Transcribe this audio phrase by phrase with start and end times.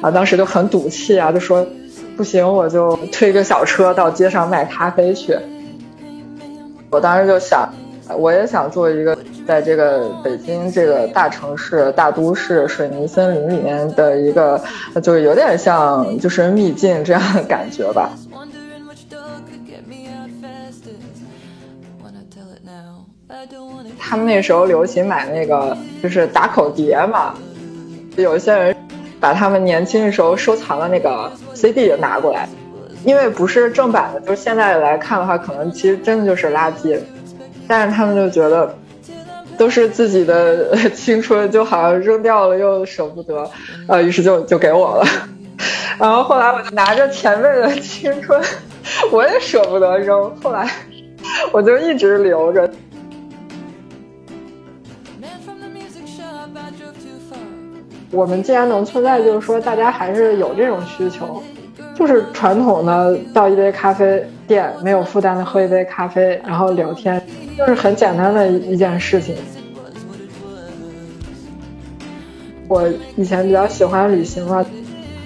[0.00, 1.66] 啊，当时就很赌气啊，就说
[2.16, 5.36] 不行，我就推个小车到街上卖咖啡去。
[6.90, 7.68] 我当时就想，
[8.18, 9.16] 我也想做一个
[9.46, 14.60] 在这个北京这个大城市、大都市水泥森林里面的一个，
[15.02, 18.10] 就是有点像就是秘境这样的感觉吧。
[23.98, 27.34] 他们那时候流行买那个就是打口碟嘛，
[28.16, 28.76] 有一些人
[29.20, 32.48] 把他们年轻的时候收藏的那个 CD 也拿过来。
[33.02, 36.98] 因为不是正版的，就是现在来看的话，可能其实真的就是垃圾，
[37.66, 38.76] 但是他们就觉得
[39.56, 43.50] 都是自己的 青春，就好像扔掉了又舍不得，
[43.88, 45.06] 呃，于是就就给我了。
[45.98, 48.38] 然后后来我就拿着前辈的青春，
[49.10, 50.70] 我也舍不得扔，后来
[51.52, 52.70] 我就一直留着。
[58.10, 61.42] 我们既然能存在，就是说大家还是有这种需求。
[61.94, 67.20] 就是传统的到一杯咖啡店，没有负担的喝一杯咖啡，然后聊天，
[67.58, 69.36] 就是很简单的一件事情。
[72.66, 74.64] 我以前比较喜欢旅行嘛，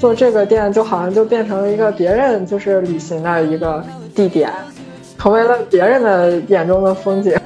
[0.01, 4.51] 做这个店就好像就变成了一个别人就是旅行的一个地点，
[5.17, 7.39] 成为了别人的眼中的风景。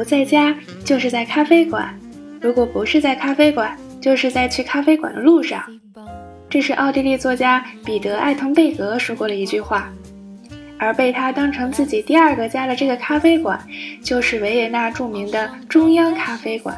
[0.00, 1.84] 不在家，就是在咖啡馆；
[2.40, 5.62] 如果不是在咖啡馆，就是在去咖啡馆的路上。
[6.48, 9.92] 这是奥地利作家彼得·艾滕贝格说过的一句话。
[10.78, 13.60] 而被他当成自己第二个家的这个咖啡馆，
[14.02, 16.74] 就是维也纳著名的中央咖啡馆。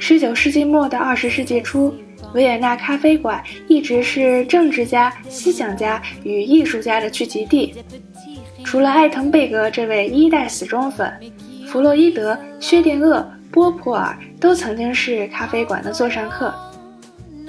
[0.00, 1.94] 十九世纪末到二十世纪初，
[2.34, 7.72] 维也纳咖啡馆一直是政治家、思想家与艺术家的聚集地。
[8.64, 11.12] 除了艾滕贝格这位一代死忠粉，
[11.74, 16.54] 弗洛伊德、薛定谔、波普尔都曾经是咖啡馆的座上客。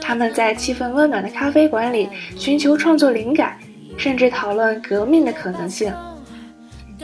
[0.02, 3.56] 他们在气氛温暖的咖啡馆里寻求创作灵感，
[3.98, 5.94] 甚至讨论革命的可能性。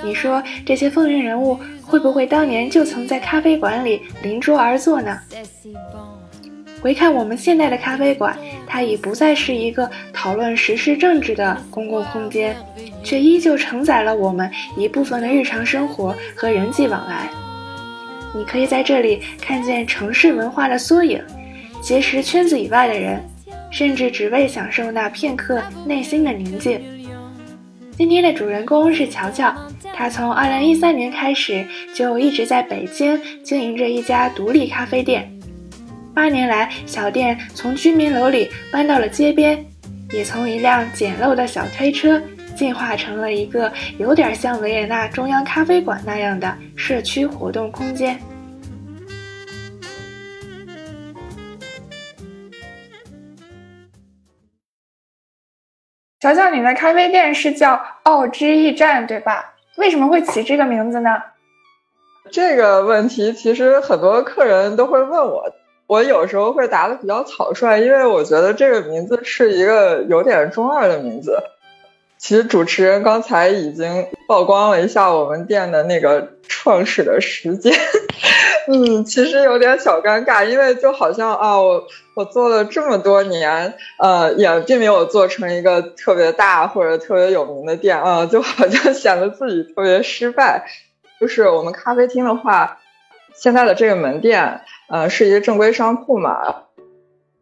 [0.04, 5.16] 你说这些风云人物会不会当年就曾在咖啡馆里临桌而坐呢？
[6.82, 12.56] 回看我们现代的咖啡馆，它已不再是一个讨论时事政治的公共空间，
[13.04, 17.30] 却依旧承载了我们一部分的日常生活和人际往来。
[18.34, 21.22] 你可以在这里看见城市文化的缩影，
[21.82, 23.22] 结识圈子以外的人，
[23.70, 26.82] 甚至只为享受那片刻内心的宁静。
[27.96, 29.54] 今天的主人公是乔乔，
[29.94, 35.32] 他从2013年开始就一直在北京经营着一家独立咖啡店。
[36.14, 39.66] 八年来，小店从居民楼里搬到了街边，
[40.12, 42.22] 也从一辆简陋的小推车
[42.54, 48.20] 进化成了一个有点像维也纳中央咖啡馆那样的社区活动空间。
[56.20, 59.54] 乔乔，你的咖啡店是叫奥之驿站，对吧？
[59.78, 61.10] 为什么会起这个名字呢？
[62.30, 65.46] 这个问题其实很多客人都会问我。
[65.92, 71.38] 我有时候会答的比较草率，因为我觉得这个名字是一个有点中二的名字。
[72.18, 77.74] 其实主持人刚才已经曝光了一下我们店的那个创始的时间，
[78.72, 81.84] 嗯，其实有点小尴尬，因为就好像啊，我
[82.16, 90.64] 我做了这么多年，呃，也并没有做成一个特别大或者特别有名的店啊，就好像 显得自己特别失败。
[91.20, 92.80] 就是我们咖啡厅的话，
[93.42, 94.62] 现在的这个门店。
[94.94, 96.64] 呃，是一个正规商铺嘛，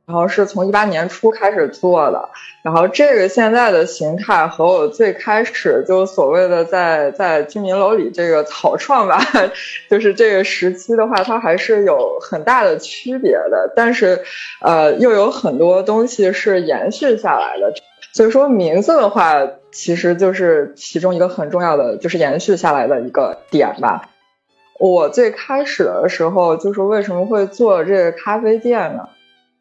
[0.05, 2.29] 然后是从一八年初开始做的，
[2.61, 9.19] 然后这个现在的形态和我最开始就所谓的在在居民楼里这个草创吧，
[9.89, 14.23] 就是这个时期的话，它还是有很大的区别的，但是
[14.61, 17.73] 呃，又有很多东西是延续下来的，
[18.13, 24.08] 所以说名字的话，其实就是其中一个很重要的，就是延续下来的一个点吧。
[24.79, 29.09] 我最开始的时候，就是为什么会做这个咖啡店呢？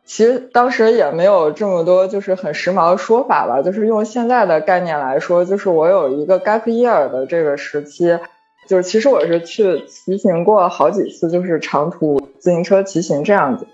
[0.05, 3.61] 其实当时也没有这么多，就是很时髦的说法吧。
[3.61, 8.19] 就是用现在的概念来说，就是我有一个 gap year 的这个时期，
[8.67, 13.67] 就是其实我是去骑行过好几次，就是长途自行车骑行这样子。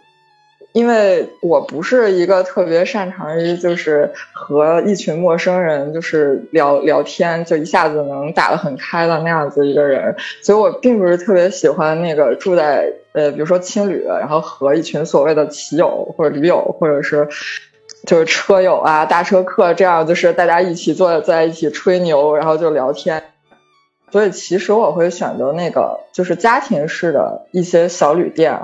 [0.74, 17.28] 因为我不是一个特别擅长于就是和一群陌生人就是聊聊天，就一下子能打得很开的那样子一个人，所以我并不是特别喜欢那个住在呃，比如说青旅，然后和一群所谓的骑友或者驴友或者是
[18.04, 23.22] 就是车友啊、大车客这样，就是大家一起坐在一起吹牛，然后就聊天。
[24.10, 28.58] 所以其实我会选择那个就是家庭式的一些小旅店，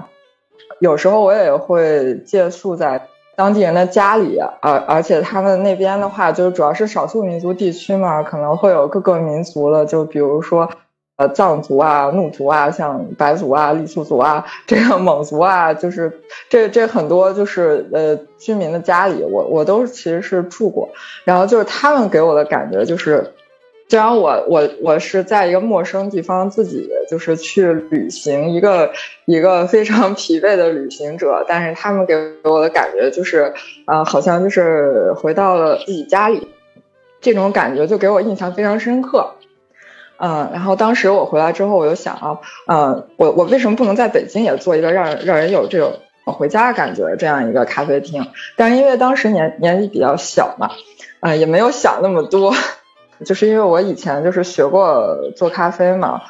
[0.81, 3.07] 有时候我也会借宿在
[3.37, 10.69] 当地人的家里，而而且他们那边的话，就主要是少数民族地区嘛，可能会有各个民族的，就比如说。
[11.17, 16.11] 呃，藏族啊、怒族啊，像白族啊、傈僳族啊，这个蒙族啊，就是
[16.49, 20.89] 这这很多就是呃居民的家里，我我都其实是住过，
[21.25, 23.35] 然后就是他们给我的感觉就是，
[23.91, 28.93] 虽然我我我是在一个陌生地方自己就是去旅行，一个
[29.25, 32.15] 一个非常 疲惫的旅行者，但是他们给
[32.45, 33.53] 我的感觉就是，
[33.89, 36.47] 呃，好像就是回到了自己家里，
[37.21, 39.33] 这种感觉就给我印象非常深刻。
[40.19, 42.39] 嗯，然后当时我回来之后，我就想啊，
[42.69, 45.95] 嗯，我我为什么不能在北京也做一个让让人有这种
[46.27, 48.25] 回家的感觉这样一个咖啡厅？
[48.57, 50.71] 但是因为当时年年纪比较小嘛，
[51.19, 52.55] 啊，也没有想那么多，
[53.25, 56.21] 就是因为我以前就是学过做咖啡嘛，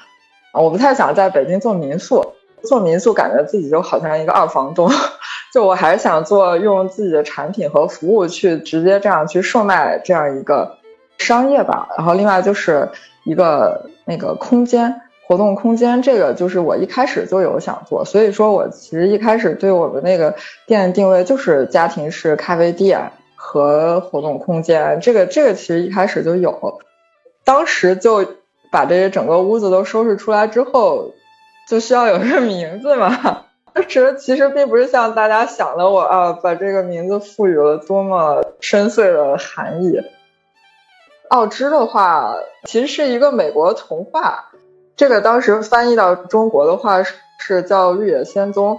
[0.53, 2.25] 我不太想在北京做民宿，
[2.63, 4.91] 做民宿感觉自己就好像一个二房东，
[5.53, 10.79] 就我还是想做用自己的产品和服务去直接这样去售卖这样一个
[11.19, 11.89] 商业吧。
[11.97, 12.89] 然后另外就是。
[13.25, 20.35] 一个那个空间活动空间，这个就是我一开始就有想做，所以说我其实一开始对我们那个
[20.67, 26.79] 店定位就是家庭式咖啡店和活动空间，这个这个其实一开始就有，
[27.43, 28.27] 当时就
[28.71, 31.15] 把这些整个屋子都收拾出来之后，
[31.67, 33.47] 就需要有一个名字嘛。
[33.73, 39.99] 当时其实并不是像大家想的我啊，把这个名字赋予了多么深邃的含义。
[41.31, 42.37] 奥芝的话，
[42.67, 44.51] 其实是一个美国童话，
[44.97, 48.77] 这个当时翻译到中国的话是是叫《绿野仙踪》，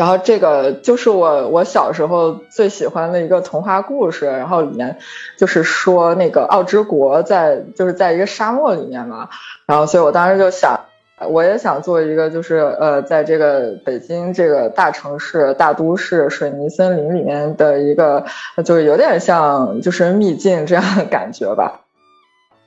[0.00, 4.96] 然后这个就是我我小时候最喜欢的一个童话故事，然后里面
[5.36, 9.28] 就是说那个奥之国在就是在一个沙漠里面嘛，
[9.66, 10.80] 然后所以我当时就想。
[11.28, 18.24] 我也想做一个，就是呃，在这个北京这个大城市、大都市水泥森林里面的一个，
[18.64, 21.82] 就是有点像就是秘境这样的感觉吧。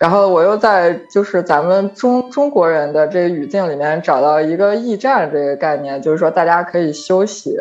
[0.04, 7.58] 然后我又在就是咱们中中国人的这个语境里面找到一个驿站这个概念，就是说大家可以休息。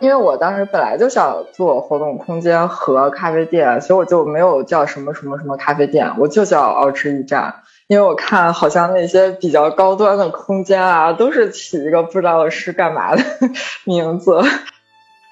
[0.00, 7.56] 因为我当时本来就想做活动空间和咖啡店，所以我就没有叫什么什么什么咖啡店，我就叫奥芝驿站。
[7.88, 13.22] 因为我看好像那些比较高端的空间啊，都是起一个不知道是干嘛的
[13.84, 14.40] 名字，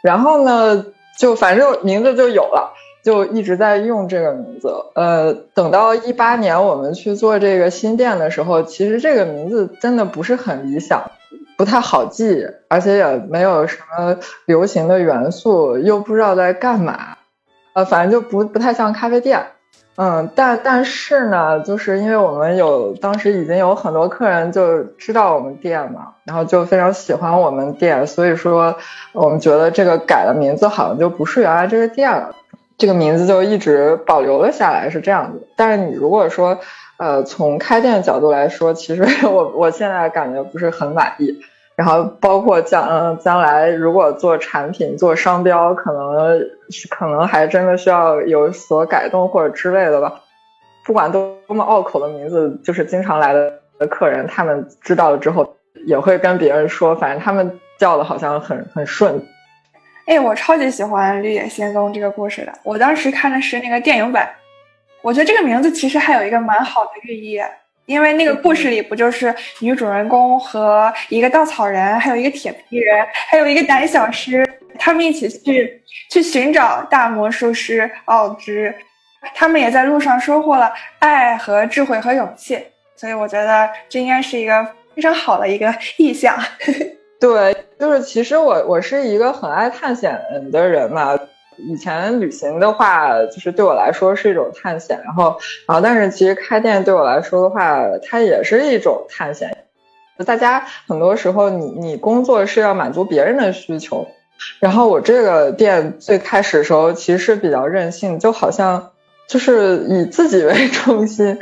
[0.03, 0.85] 然后呢，
[1.19, 2.75] 就反正名字就有了，
[3.09, 4.71] 就一直在用这个名字。
[4.95, 11.11] 呃，等到一八年我们去做这个新店的时候，其实这个名字真的不是很理想，
[11.57, 17.17] 不太好记，而且也没有什么流行的元素，又不知道在干嘛，
[17.73, 19.47] 呃，反正就不不太像咖啡店。
[20.01, 28.77] 嗯，但但是呢，就是因为我们有当时已经有很多客人就知道我们店嘛，然后就非常喜欢我们店，所以说
[29.13, 32.37] 我们觉得这个改了名字好像就不是原来这个店了，
[32.79, 35.47] 这个名字就一直保留了下来，是这样子。
[35.57, 36.59] 但是你如果说，
[36.97, 41.41] 呃，从开店的角度来说，其实我我现在感觉不是很满意。
[41.75, 46.41] 然后包括将将来如果做产品做商标，可能
[46.91, 50.23] 可能还真的需要有所改动或者之类的吧。
[50.85, 55.55] 不管多么拗口的名字，就是经常来的客人，他们知道了之后
[55.87, 59.25] 也会跟别人说，反正他们叫的好像很很顺。
[60.09, 64.27] 哎，我超级喜欢《绿野仙踪》这个故事的，我当时看的是那个电影版，
[65.03, 67.39] 我觉得这个名字其实还有一个蛮好的寓意。
[67.85, 74.47] 因为那个故事里不就是女主人公和一个稻草人，还有一个铁皮人，还有一个胆小狮，
[74.79, 78.75] 他们一起去去寻找大魔术师奥兹，
[79.35, 82.59] 他们也在路上收获了爱和智慧和勇气，
[82.97, 86.35] 所以我觉得这应该是一个非常好的一个意象。
[87.21, 90.21] 对，就是其实我我是一个很爱探险
[90.53, 91.19] 的人嘛。
[91.61, 99.65] 以前旅行的话，就是对我来说是一种探险，然后，然后，但是其实开店对我来说的话，它也是一种探险。
[100.25, 104.07] 大家很多时候，你你工作是要满足别人的需求，
[104.61, 108.91] 然后我这个店最开始的时候其实是比较任性，就好像
[109.27, 111.41] 就是以自己为 中心。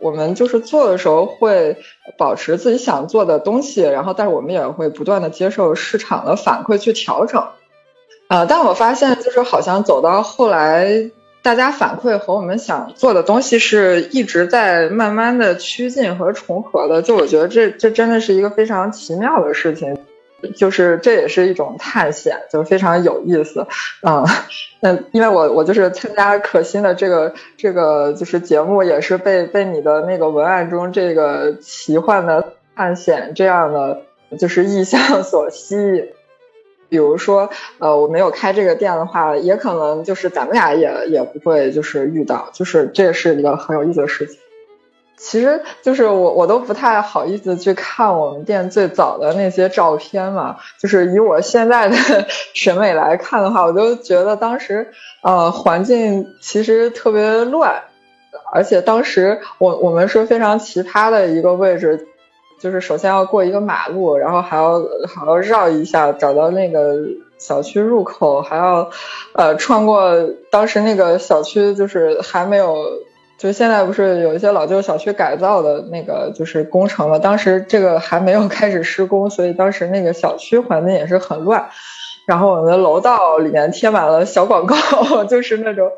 [0.00, 1.76] 我们就是做的时候会
[2.18, 7.44] 保持自己想做的东西，然后，但是我们也会不断的接受市场的反馈去调整。
[8.28, 8.46] 啊！
[8.48, 11.10] 但我发现，就是好像走到后来，
[11.42, 17.02] 大家反馈和我们想做的东西是一直在慢慢的趋近和重合的。
[17.02, 19.98] 就我觉得这这真的是一个非常奇妙的事情。
[20.56, 23.66] 就是这也是一种探险，就非常有意思
[24.02, 24.24] 啊。
[24.80, 34.02] 那因为我我就是参加可心的这个这个就是节目，也是被被你的那个文案中这个奇幻的探险这样的
[34.38, 36.08] 就是意象 所吸引。
[36.88, 44.39] 比如说，呃，我没有开这个店的话，也可能就是咱们俩也也不会就是遇到，就是这也是一个很有意思的事情。
[45.22, 51.96] 其实就是我我都不太好意思去看我们店最早的那些照片嘛，就是以我现在的
[52.54, 54.88] 审美来看的话，我就觉得当时
[55.22, 57.82] 呃环境其实特别乱，
[58.54, 62.08] 而且当时我我们是非常奇葩的一个位置，
[62.58, 66.96] 就是首先要过一个马路，然后还要还要绕一下找到那个
[67.36, 68.90] 小区入口，还要
[69.34, 70.14] 呃穿过
[70.50, 72.74] 当时那个小区就是还没有。
[73.40, 81.70] 就现在不是有一些老旧小区改造的那个就是工程了，当时这个还没有开始施工，所以当时那个小区环境也是很乱。
[82.26, 84.76] 然后我们的楼道里面贴满了小广告，
[85.24, 85.90] 就是那种，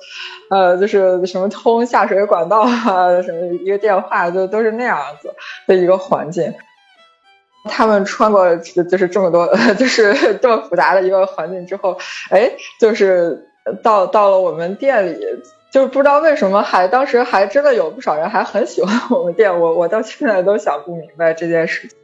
[0.51, 5.35] 呃，就是什么通下水管道啊，什么一个电话，就都是那样子
[5.67, 6.55] 的一个环境。
[7.65, 11.99] 他们穿过就是这么多， 就是这么复杂的一个环境之后，
[12.31, 13.49] 哎，就是
[13.83, 15.19] 到到了我们店里。
[15.73, 21.97] 就是不知道为什么还当时还真的有不少人还很喜欢我们店，我我到现在都想不明白这件事情。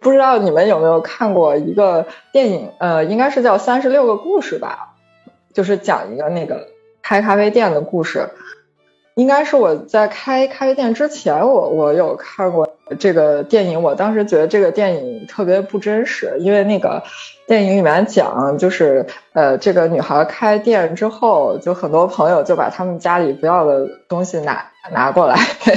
[0.00, 4.94] 不知道你们有没有看过一个电影，呃，应该是叫《三十六个故事》吧，
[5.52, 6.68] 就是讲一个那个
[7.02, 8.30] 开咖啡店的故事。
[9.14, 13.82] 应该是我在开咖啡店之前，我我有看过这个电影。
[13.82, 17.02] 我当时觉得这个电影特别不真实，因为那个
[17.46, 25.36] 电影里面讲，就是呃，这个女孩开店之后，就很多朋友就把他们家里不要的东西拿拿过来，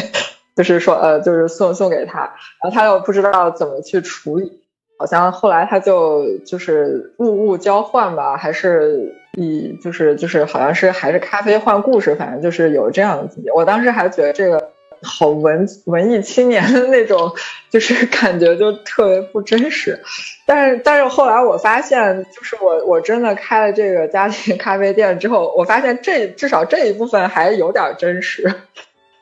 [0.56, 2.20] 就是说呃，就是送送给她，
[2.62, 4.62] 然后她又不知道怎么去处理。
[5.00, 13.52] 好像后来她就就是物物交换吧，还是以就是就是好像是还是咖啡换故事，反正就是有这样的情节。
[13.52, 14.72] 我当时还觉得这个
[15.02, 17.32] 好文文艺青年的那种，
[17.70, 20.00] 就是感觉就特别不真实。
[20.46, 28.54] 但是但是后来我发现，就是我我真的开了这个家庭咖啡店之后，我发现这至少这一部分还有点真实。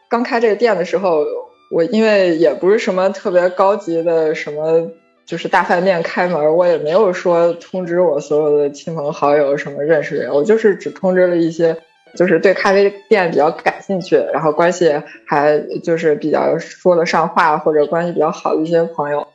[0.09, 1.25] 刚开这个店的时候，
[1.71, 4.91] 我因为也不是什么特别高级的什么。
[5.31, 11.77] 就是大饭店开门，我也没有说通知我所有的亲朋好友什么认识人，我就是只通知了一些，
[12.17, 14.93] 就是对咖啡店比较感兴趣，然后关系
[15.25, 19.25] 还就是比较说得上话或者关系比较好的一些朋友。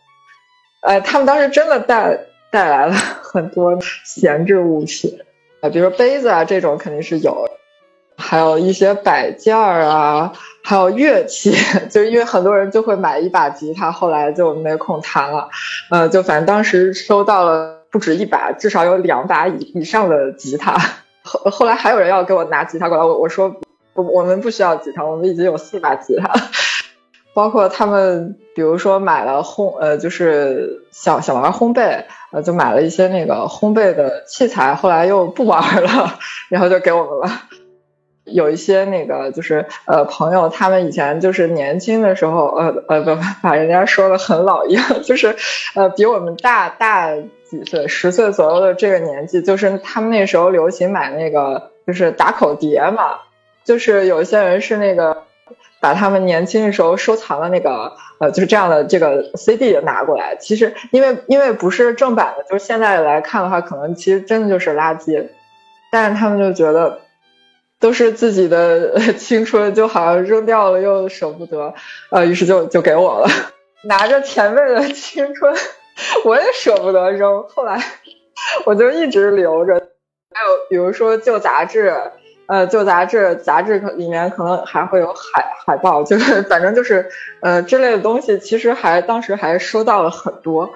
[0.82, 2.20] 呃，他们当时真的带
[2.52, 5.18] 带来了很多闲置物品，
[5.62, 7.48] 啊，比如说杯子啊这种肯定是有。
[8.18, 10.32] 还有一些摆件儿啊，
[10.68, 11.54] 还有乐器，
[11.88, 15.48] 就是因为很多人就会买一把吉他，后来就没空弹了。
[15.92, 20.76] 呃，就反正当时收到了不止一把，至少有两把以以上的吉他。
[21.22, 23.60] 后后来还有人要给我拿吉他过来，我我说
[23.94, 26.32] 我我们不需要吉他，我们已经有四把吉他。
[27.32, 36.18] 包括他们，比如说买了烘呃，就是想想玩烘焙，呃，就买了一些那个烘焙的器材，后来又不玩了，
[36.50, 37.42] 然后就给我们了。
[38.26, 45.36] 有一些那个就是呃朋友，他们以前就是年轻的时候，呃呃不不把人家说的很老一样， 就是
[45.74, 47.14] 呃比我们大大
[47.48, 53.20] 几岁，十岁左右的这个年纪，就是他们那时候流行买那个就是打口碟嘛，
[53.64, 55.22] 就是有一些人是那个
[55.78, 65.28] 把他们年轻的时候收藏的那个呃就是这样的这个 CD 拿过来，其实因为因为不是正版的，就是现在来看的话，可能其实真的就是垃圾，
[65.92, 66.98] 但是他们就觉得。
[67.78, 71.74] 都是自己的 青春，就好像扔掉了又舍不得，
[72.10, 73.28] 呃，于是就就给我了，
[73.84, 75.54] 拿着前辈的青春，
[76.24, 77.82] 我也舍不得扔，后来
[78.64, 79.74] 我就一直留着。
[80.34, 81.94] 还有比如说旧杂志，
[82.46, 87.08] 呃，旧杂志，杂志里面可能还会有海海报，就是反正就是
[87.40, 90.70] 呃这类的东西，其实还当时还收到了很多。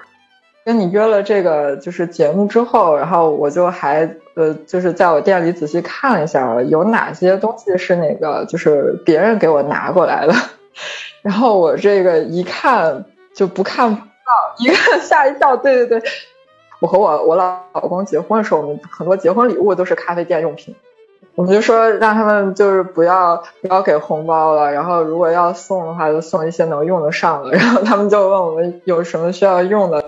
[0.63, 10.33] 跟你约了这个就是节目之后，然后我就还呃就是在我店里仔细看了一下，有哪些东西是那个就是别人给我拿过来的，
[11.23, 15.57] 然后我这个一看就不看不到，一看吓一跳。
[15.57, 16.09] 对对对，
[16.79, 20.75] 我和我我老老公结婚的时候，我们很多结婚礼物都是咖啡店用品，
[21.33, 27.51] 我们就说让他们就是不要不要给红包了，然后如果要送的话，就送一些能用得上的。
[27.57, 30.00] 然后他们就问我们有什么需要用的。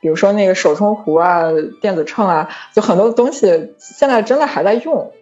[0.00, 1.44] 比如说那个手冲壶啊，
[1.80, 5.12] 电子秤啊，就很多东西现在真的还在用。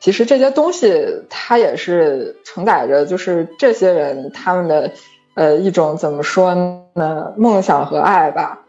[0.00, 4.92] 其实这些东西它也是承载着，就是这些人他们的
[5.34, 6.54] 呃一种怎么说
[6.94, 8.60] 呢，梦想和爱吧。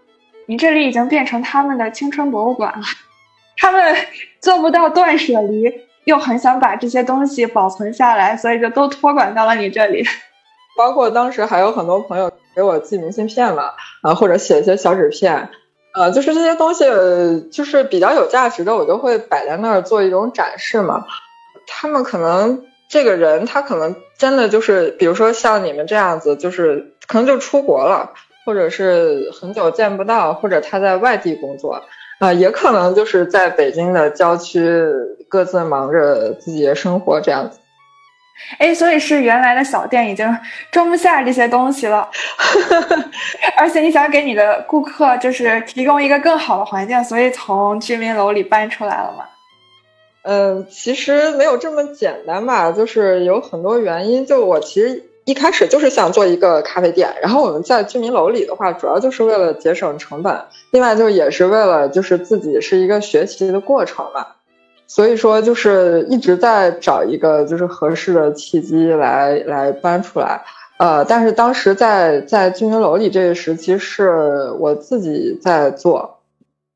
[0.45, 2.83] 你这里已经变成他们的青春博物馆了。
[3.57, 3.95] 他们
[4.41, 5.73] 做不到断舍离，
[6.03, 10.05] 又很想把这些东西保存下来，所以就都托管到了你这里。
[10.77, 13.71] 包括当时还有很多朋友给我寄明信片嘛，
[14.01, 15.49] 啊，或者写一些小纸片，
[15.93, 16.85] 呃，就是这些东西
[17.51, 21.05] 就是比较有价值的，我就会摆在那儿做一种展示嘛。
[21.67, 28.11] 他们可能这个人，他可能真的就是，比如说像你们这样子，就是可能就出国了，
[28.45, 31.81] 或者是很久见不到，或者他在外地工作。
[32.17, 34.81] 啊，也可能就是在北京的郊区，
[35.27, 37.59] 各自忙着自己的生活这样子。
[38.57, 40.37] 哎，所以是原来的小店已经
[40.71, 42.09] 装不下这些东西了，
[43.57, 49.25] 而且你想给你的顾客就是提供一个更好的环境，所以从居民楼里搬出来了嘛？
[50.23, 54.25] 嗯，其实没有这么简单吧，就是有很多原因。
[54.25, 55.03] 就我其实。
[55.25, 60.39] 一开始就是想做一个咖啡店，然后我们在居民楼里的话，主要就是为了节省成本，
[60.69, 64.27] 另外就也是为了就是自己是一个学习的过程嘛，
[64.87, 70.43] 所以说就是一直在找一个就是合适的契机来来搬出来，
[70.77, 76.19] 呃，但是当时在在居民楼里这个时期是我自己在做，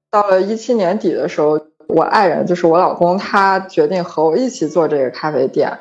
[0.10, 5.80] 到了一七年底的时候，我爱人就是我老公，他决定和我一起做这个咖啡店。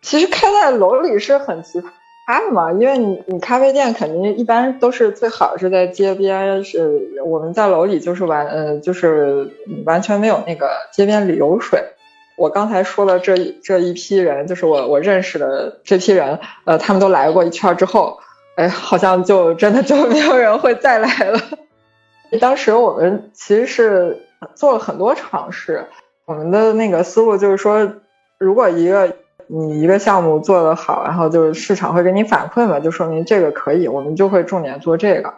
[0.00, 1.86] 其实开在楼里是很奇葩
[2.28, 9.50] 的嘛，因为你你咖啡店肯定一般都是最好是在街边，是我们在楼里就是完呃就是
[9.86, 11.82] 完全没有那个街边流水。
[12.36, 18.20] 我刚才说的这这一批人，就是我我认识的这批人，呃，他们都来过一圈之后，
[18.54, 21.40] 哎，好像就真的就没有人会再来了。
[22.40, 24.22] 当时我们其实是
[24.54, 25.86] 做了很多尝试，
[26.26, 27.90] 我们的那个思路就是说，
[28.38, 29.16] 如果一个
[29.48, 35.34] 你一个项目做得好，然后就是市场会给你反馈嘛，就说明这个可以，我们就会重点做这个。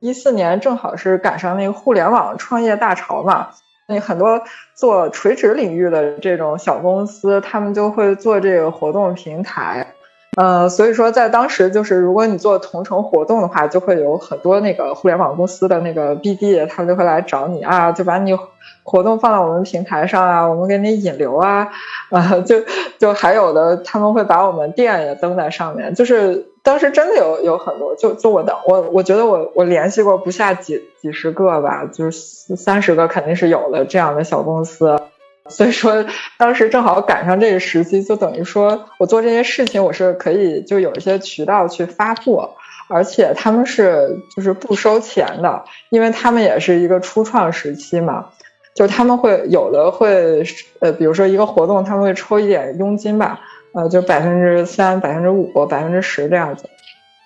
[0.00, 3.48] 一四年正好是赶上那个互联网创业大潮嘛，
[3.86, 4.40] 那很多
[4.74, 9.94] 做垂直领域的这种小公司，他们就会做这个活动平台。
[10.38, 18.38] 呃，所以说在当时就是，如果你做同城活动的话，就会有很多那个互联网公司的那个 BD，他们就会来找你啊，就把你
[18.84, 21.68] 活动放到我们平台上啊，我们给你引流啊，
[22.10, 22.62] 啊，就
[23.00, 35.00] 就还有的他们会把我们店也登在上面，就是当时真的有有很多，就就我的我我觉得我我联系过不下几几十个吧，就是三十个肯定是有的这样的小公司。
[35.48, 36.04] 所以说，
[36.36, 42.50] 当时正好赶上这个时期，就等于说我做这些事情，我是可以就有一些渠道去发布，
[42.88, 48.26] 而且他们是就是不收钱的，因为他们也是一个初创时期嘛，
[48.74, 50.44] 就他们会有的会
[50.80, 53.40] 呃，比如说一个活动，他们会抽一点佣金吧，
[53.72, 56.68] 呃，就百分之三、百分之五、百分之十这样子。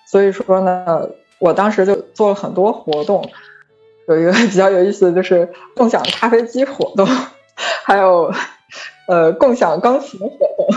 [0.07, 1.09] 所以说呢，
[1.39, 3.29] 我当时就做了很多活动，
[4.07, 7.07] 有一个 比较有意思的就是共享咖啡机活动。
[7.83, 8.31] 还有，
[9.07, 10.67] 呃，共享钢琴活动，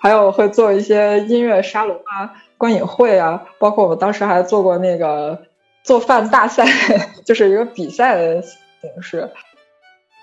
[0.00, 5.38] 还有会做一些音乐沙龙啊、观影会啊，包括我们当时还做过那个
[5.82, 6.64] 做饭大赛，
[7.24, 9.30] 就是一个比赛的形式。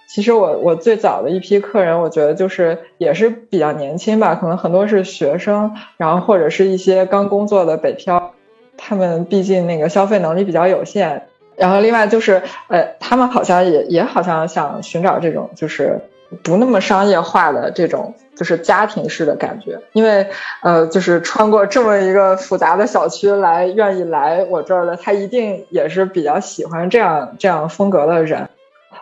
[0.07, 8.33] 其实我我最早的一批客人，我觉得就是也是比较年轻吧，可能很多是学生，然后或者是一些刚工作的北漂，
[8.77, 11.27] 他们毕竟那个消费能力比较有限。
[11.57, 15.99] 然后另外就是，呃，他们好像也也好像想寻找这种就是
[16.43, 20.27] 不那么商业化的这种就是家庭式的感觉，因为
[20.61, 28.49] 呃，就是穿过这么一个复杂的小区来愿意来我这儿的，他一定也是比较喜欢这样这样风格的人。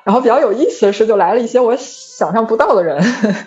[0.04, 3.04] 然后比较有意思的是，就来了一些我想象不到的人。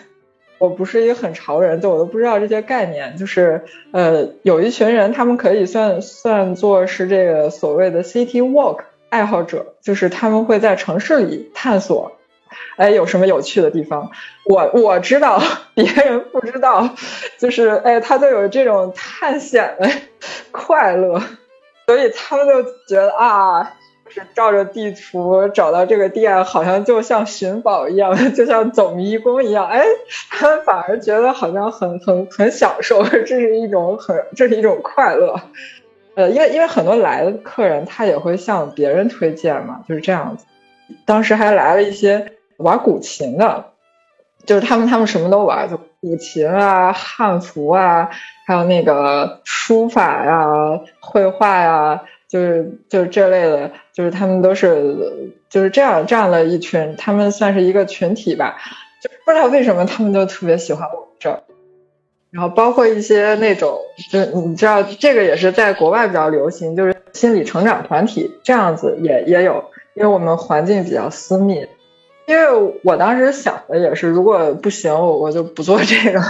[0.59, 3.17] 我不是一个很潮人，就我都不知道这些概念。
[3.17, 3.63] 就是
[3.93, 8.81] 呃，有一群人，他们可以算算作是这个所谓的 city walk。
[9.09, 12.13] 爱好者就是他们会在城市里探索，
[12.77, 14.11] 哎，有什么有趣的地方？
[14.45, 15.43] 我我知道，
[15.75, 16.95] 别人不知道，
[17.39, 19.89] 就是哎，他都有这种探险的
[20.51, 21.21] 快乐，
[21.87, 23.75] 所以他们就觉得啊，
[24.07, 29.67] 就是照着地图找到这个店，好像就像寻宝一样，就像走迷宫一样。
[29.67, 29.85] 哎，
[30.31, 35.41] 他们反而觉得好像很很很享受，这是一种很这是一种快乐。
[36.15, 40.47] 呃，因为因为很多来的客人，他也会向别人推荐嘛，就是这样子。
[41.05, 43.73] 当时还来了一些玩古琴的，
[44.45, 48.11] 就是他们他们什么都玩，就古琴啊、汉服啊，
[48.47, 50.47] 还有那个书法呀、
[51.01, 58.57] 绘画呀，就是就是这类的，就是他们都是就是这样这样的一群，他们算是一个群体吧。
[59.01, 61.43] 就不知道为什么他们就特别喜欢我们这儿。
[62.31, 63.79] 然后包括一些那种，
[64.11, 71.67] 就你知道这个也是在国外比较流行，就是心理成长团体这样子也也有，因为我们环境比较私密。
[72.29, 76.21] 因为我当时想的也是，如果不行，我我就不做这个。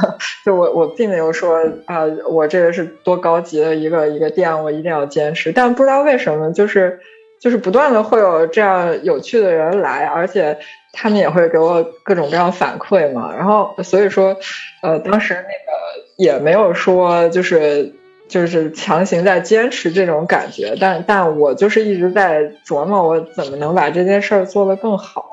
[0.44, 5.50] 就我我并没有说啊，我这个是多高级的一个一个店，我一定要坚持。
[5.50, 7.00] 但不知道为什么，就是
[7.40, 10.56] 就是不断的会有这样有趣的人来，而且
[10.92, 13.34] 他们也会给我各种各样反馈嘛。
[13.34, 14.36] 然后所以说，
[14.82, 17.92] 呃，当时那个也没有说就是
[18.28, 25.32] 就是强行在坚持这种感觉，但但我就是一直在琢磨，我怎么能把这件事儿做得更好。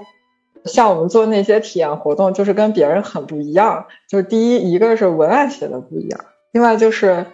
[0.65, 3.85] 像我们做那些体验活动，就是跟别人很不一样。
[4.09, 6.19] 就是第一，一个是文案写的不一样；，
[6.51, 7.25] 另外就是，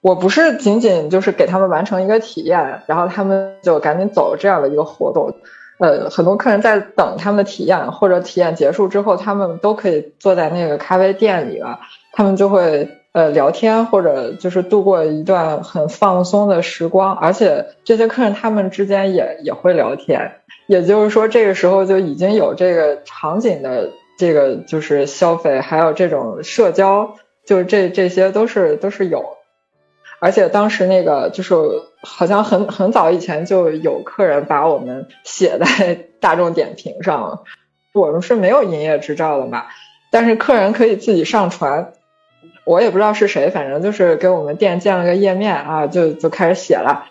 [0.00, 5.34] 我不是仅仅就是给他们完成一个体验，然后他们就赶紧走这样的一个活动。
[5.78, 11.80] 呃，很多客人在等他们的体验，或者体验结束之后，他们都可以坐在那个咖啡店里了，
[12.12, 17.14] 他们就会呃聊天，或者就是度过一段很放松的时光。
[17.14, 20.32] 而且这些客人他们之间也也会聊天。
[20.66, 29.36] 也就是说，这个时候就已经有这个场景的这个就是消费，还有这种社交，就是这这些都是都是有。
[30.20, 31.54] 而且当时那个就是
[32.00, 37.42] 好像很很早以前就有客人把我们写在 大众点评上了，
[37.92, 39.66] 我们是没有营业执照的嘛，
[40.12, 41.92] 但是客人可以自己上传。
[42.64, 47.06] 我也不知道是谁，反正就是给我们店建了个页面啊，就就开始写了。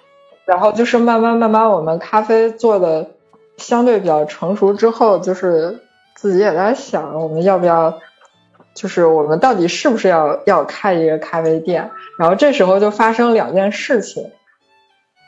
[0.45, 3.11] 然后就是慢慢慢慢，我们咖啡做的。
[3.57, 5.81] 相对比较成熟之后，就是
[6.15, 7.99] 自己也在想，我们要不要，
[8.73, 11.91] 就是我们到底是不是要要开一个咖啡店？
[12.17, 14.31] 然后这时候就发生两件事情，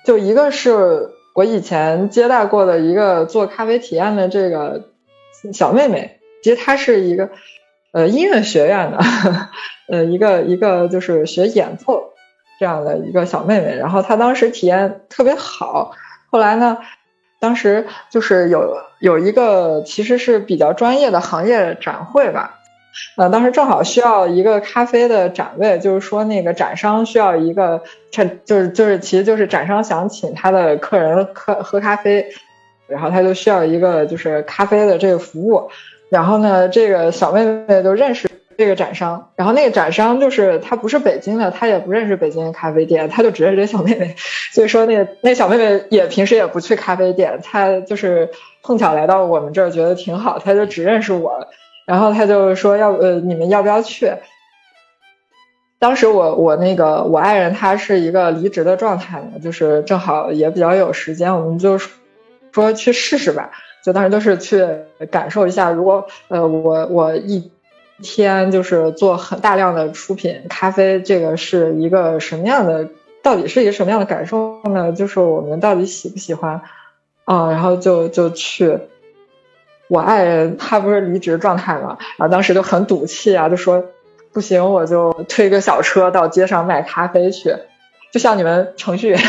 [0.03, 4.85] 就一个是我以前接待过的一个做咖啡体验的这个
[5.53, 7.29] 小妹妹，其实她是一个
[7.93, 8.99] 呃音乐学院的，
[9.87, 12.13] 呃一个一个就是学演奏
[12.59, 15.93] 这样的一个小妹妹，然后她当时体验特别好，
[16.29, 16.79] 后来呢。
[17.39, 22.61] 当时就是有有一个其实是比较专业的行业展会吧，
[23.17, 27.83] 呃，当时正好需要一个咖啡的展位，就是说那个展商需要一个，
[28.45, 32.25] 就是就是其实就是展商想请他的客人喝喝咖啡，
[32.87, 35.69] 然后他就需要一个就是咖啡的这个服务，
[36.13, 38.29] 然后呢，这个小妹妹就认识。
[38.55, 44.15] 这个展商，然后那个展商就是他不是北京的，他也不认识北京的咖啡店，他就只认识这小妹妹，
[44.53, 48.29] 所以说那个那小妹妹也平时也不去咖啡店，她就是
[48.61, 51.47] 碰巧来到我们这儿，觉得挺好，她就只认识我，
[51.87, 54.13] 然后他就说要呃你们要不要去？
[55.79, 61.79] 当时我我那个我爱人他是一个离职的状态嘛，就是正好也比较有时间，我们就
[62.51, 63.49] 说去试试吧，
[63.83, 64.65] 就当时都是去
[65.11, 67.51] 感受一下，如果呃我我一。
[68.01, 72.89] 天就是做很大量的出品咖啡，这个是一个什么样的？
[73.21, 74.91] 到底是一个什么样的感受呢？
[74.91, 76.59] 就是我们到底喜不喜欢
[77.23, 77.51] 啊？
[77.51, 78.77] 然后就就去，
[79.87, 83.85] 我爱人他不是离职状态嘛，然后当时就很赌气啊，就说
[84.33, 87.55] 不行，我就推个小车到街上卖咖啡去。
[88.13, 89.19] 就像你们程序员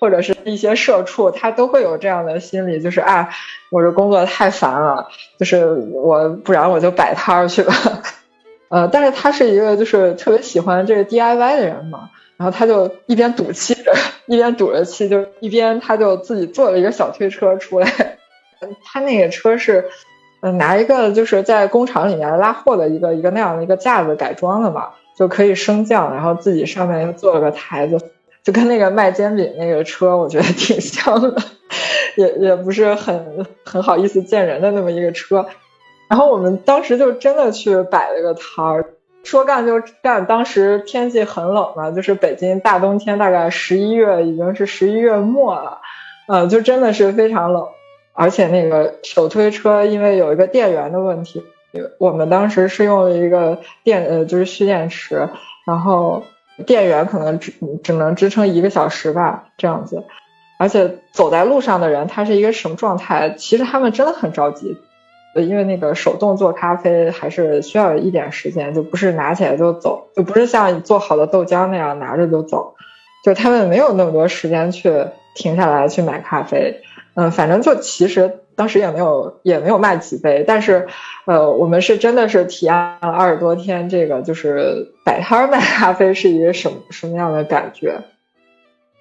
[0.00, 3.30] 或者是一些社畜，他都会有这样的心理，就是啊，
[3.68, 5.08] 我这工作太烦了，
[5.40, 7.74] 就是我不然我就摆摊儿去吧。
[8.70, 13.92] 呃，但是他是一个就是特别喜欢这个 DIY 的人嘛，然后他就一边赌气着，
[14.26, 17.90] 一边赌着气，就一边他就自己做了一个小推车出来。
[18.84, 19.86] 他那个车是，
[20.42, 27.98] 嗯，拿一个就是在工厂里面拉货的一个一个那样的一个架子改装的嘛，就可以升降，然后自己上面又做了个台子。
[28.44, 31.36] 就跟那个卖煎饼那个车，我觉得挺像的，
[32.16, 35.46] 也也不是很很好意思见人的那么一个车。
[36.08, 38.86] 然后我们当时就真的去摆了个摊儿，
[39.22, 40.24] 说干就干。
[40.24, 45.80] 当时天气很冷嘛，就是北京大冬天，大概十一月已经是十一月末了，
[46.26, 47.68] 呃，就真的是非常冷。
[48.14, 51.44] 而且那个手推车因为有一个电源的问题，
[51.98, 55.28] 我们当时是用了一个电呃就是蓄电池，
[55.66, 56.22] 然后。
[56.66, 60.04] 店员可能只只能支撑一个小时吧，这样子。
[60.58, 63.30] 而且走在路上的人，他是一个什么状态？
[63.30, 64.76] 其实他们真的很着急，
[65.36, 72.74] 因为那个手动做咖啡还是需要一点时间，就不是拿起来就走，就不是像做好的豆浆那样拿着就走，
[73.24, 74.92] 就他们没有那么多时间去
[75.34, 76.80] 停下来去买咖啡。
[77.14, 78.40] 嗯，反正就其实。
[78.58, 80.88] 当时也没有也没有卖几杯，但是，
[81.26, 88.00] 呃，我们是真的是体验了二十多天，这个就是摆摊卖咖啡是一个什么什么样的感觉？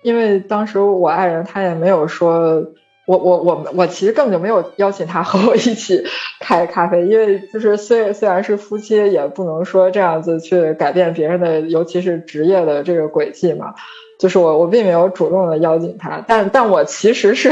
[0.03, 2.67] 因为当时我爱人他也没有说
[3.07, 6.03] 我我我我其实根本就没有邀请他 和我一起
[6.39, 13.73] 开咖啡，因为就是虽虽然是夫妻，也不能说这样子去改变别人的，尤其是职业的这个轨迹嘛。
[14.19, 17.51] 就是我我并没有主动的邀请他，但但我其实是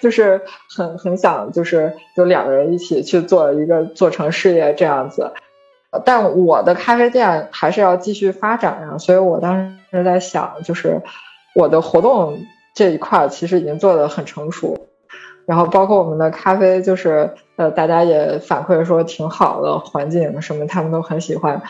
[0.00, 5.32] 就是很很想就是就两个人一起去做一个做成事业这样子。
[6.04, 11.02] 但我的咖啡店还是要继续发展呀，所以我当时在想，就是
[11.54, 12.38] 我的活动。
[12.74, 14.86] 这一块其实已经做得很成熟，
[15.44, 21.60] 然后包括我们的咖啡，就是呃，大家也反馈说挺好的，环境什么他们都很喜欢，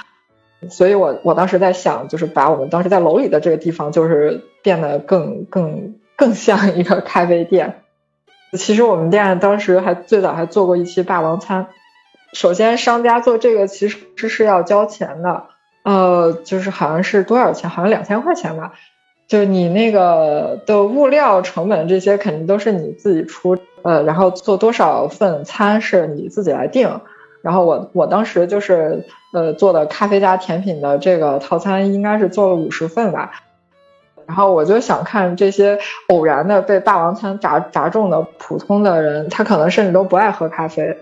[0.71, 7.83] 所以我我当时在想，就是把我们当时在楼里的这个地方，就是变得更更更像一个咖啡店。
[8.53, 11.69] 其实我们店当时还最早还做过一期霸王餐，
[12.33, 15.45] 首先商家做这个其实是要交钱的，
[15.83, 17.71] 呃，就是好像是多少钱？
[17.71, 18.73] 好像两千块钱吧。
[19.29, 27.01] 就你那个的物料成本这些肯定都是你自己出，呃，然后做多少份餐是你自己来定。
[27.43, 33.43] 然后我我当时就是呃做的咖啡加甜品的这个套餐应该是做了五十份吧。
[34.25, 40.97] 然后我就想看这些偶然的被霸王餐砸砸中的普通的人，他可能甚至都不爱喝咖啡，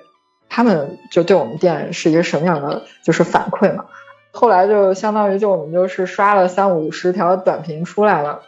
[0.48, 3.84] 他们就对我们店是一个什么样的就是反馈嘛。
[4.32, 8.40] 后来就相当于就我们就是刷了三五十条短评出来了，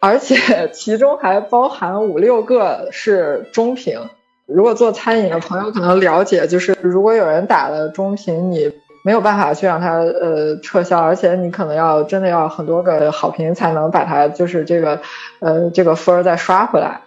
[0.00, 4.08] 而且 其中还包含五六个是中评。
[4.46, 8.70] 如果做餐饮的朋友可能了解，就是如果有人打了中评，你
[9.04, 15.00] 没有办法去让他呃撤销，而且你可能要真的要很多个好评才能把它就是这个
[15.40, 17.00] 呃这个分儿再刷回来。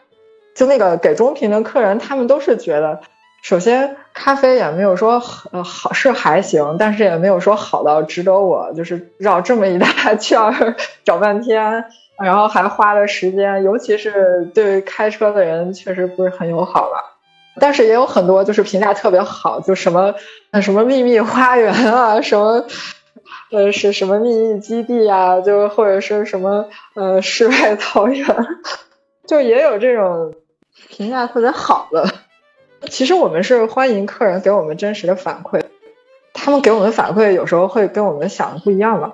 [0.55, 2.99] 就那个给中评的客人，他们都是觉得。
[3.43, 5.21] 首先，咖啡也没有说
[5.51, 9.87] 呃好是还行，但是也没有说好到值得我就是绕这么一大
[10.19, 11.85] 圈儿找半天，
[12.21, 17.16] 然后还花了时间，尤其是对开车的人确实不是很友好吧。
[17.59, 20.15] 但是也有很多就是评价特别好，就什么
[20.61, 22.65] 什么秘密花园啊，什么
[23.51, 28.25] 呃是什么秘密基地啊，就或者是什么呃世外桃源，
[29.27, 30.33] 就也有这种
[30.89, 32.07] 评价特别好的。
[32.89, 35.63] 其实我们是欢迎客人给我们真实的反馈，
[36.33, 39.13] 他们给我们反馈有时候会跟我们想的不一样嘛。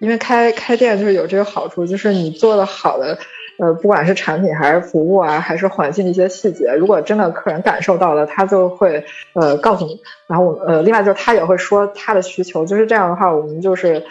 [0.00, 3.18] 因为开开店就是有这个好处，就是你做的好的，
[3.62, 10.00] 呃，不管是产品还是服务啊，还是环境的一些细节，如果真的客人感受到了，他就会呃告诉你。
[10.26, 14.04] 然后我呃，另外就是他也会说他的需求，就是这样的话，我们就是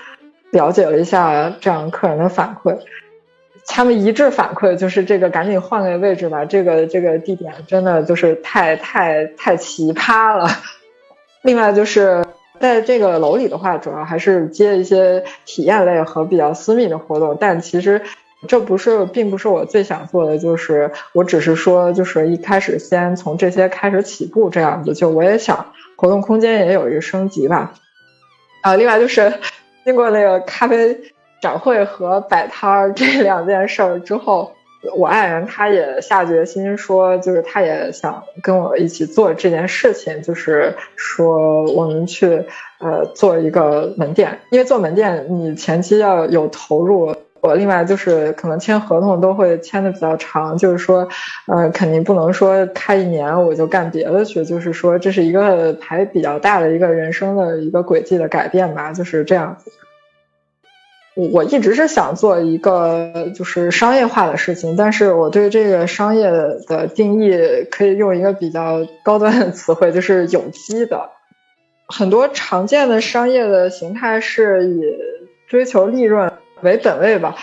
[0.52, 2.78] 了解了一下这样客人的反馈。
[3.68, 6.46] 他们一致反馈就是这个，赶紧换个位置吧。
[6.46, 10.48] 这个这个地点真的就是太太太奇葩了。
[11.42, 12.26] 另外就是
[12.62, 17.36] 在这个楼里的话，主要还是接一些体验类和比较私密的活动。
[17.38, 18.02] 但其实
[18.48, 20.38] 这不是，并不是我最想做的。
[20.38, 24.94] 就是我只是说，就是一开始先从这些开始起步，这样子。
[24.94, 27.74] 就我也想活动空间也有一个升级吧。
[28.62, 29.34] 啊，另外就是
[29.86, 31.00] 经过那个咖啡。
[31.42, 34.52] 展会和摆摊儿这 两件事儿之后，
[34.96, 42.46] 我爱人他也下决心说，就是他也想跟我一起做这件事情，就是说我们去
[42.78, 51.08] 呃做一个门店，因为做门店你前期要有投入，我另外就是可能签合同都会签的比较长，就是说
[51.48, 59.72] 呃肯定不能说开一年我就干别的去，就是说这是一个还比较大的一个人生的一个轨迹的改变吧，就是这样子。
[61.14, 67.38] 我一直是想做一个就是商业化的事情，但是我对这个商业的定义
[67.70, 71.10] 可以用一个比较高端的词汇，就是有机的。
[71.88, 74.82] 很多常见的商业的形态是以
[75.50, 76.32] 追求利润
[76.64, 77.36] 为本位吧，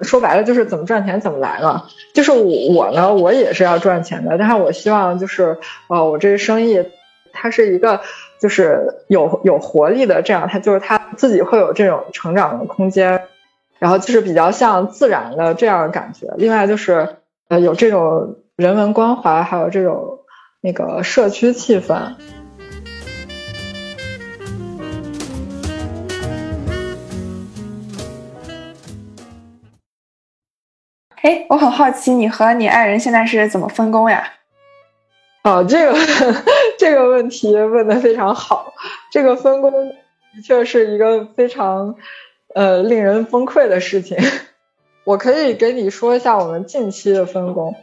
[0.00, 1.84] 说白了就是怎么赚钱怎么来嘛。
[2.14, 6.84] 就是我呢，我也是要赚钱的，但是我希望就是呃，我这个生意
[7.32, 8.00] 它是一个。
[8.38, 13.22] 就是有有活力的，这样它就是他自己会有这种成长的空间，
[13.78, 16.34] 然后就是比较像自然的这样的感觉。
[16.36, 17.16] 另外就是
[17.48, 20.18] 呃有这种人文关怀，还有这种
[20.60, 21.96] 那个社区气氛。
[31.26, 34.32] 哎，我很好奇，你和你爱人现在是怎么分工呀？
[35.42, 35.98] 哦，这个
[36.78, 38.72] 这个问题问的非常好。
[39.10, 41.96] 这个分工的确是一个非常
[42.54, 44.16] 呃令人崩溃的事情。
[45.02, 47.74] 我可以给你说一下我们近期的分工。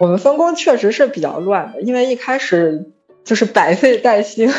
[0.00, 2.90] 我们分工确实是比较乱的，因为一开始
[3.22, 4.50] 就是百废待兴，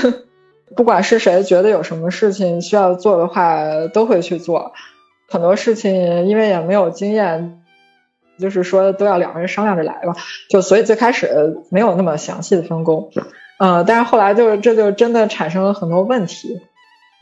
[0.76, 4.72] 不管是谁觉得有什么事情需要做的话，都会去做。
[5.30, 7.62] 很多事情因为也没有经验。
[8.38, 10.16] 就是说都要两个人商量着来吧，
[10.50, 13.12] 就所以最开始没有那么详细的分工，
[13.60, 16.62] 呃，但是后来就这就真的产生了很多问题。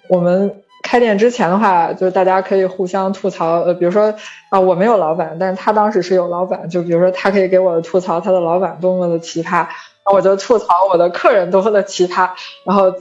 [0.07, 4.13] 我们开店之前的话，就是大家可以互相吐槽，呃，比如说
[4.49, 9.67] 啊，我没有老板，但是他当时是有老板，就比如说他可以给我吐槽他的老板多么的奇葩，然
[10.05, 12.29] 后我就吐槽我的客人多么的奇葩，
[12.65, 12.97] 然后就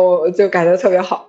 [0.00, 1.27] 我就感觉特别好。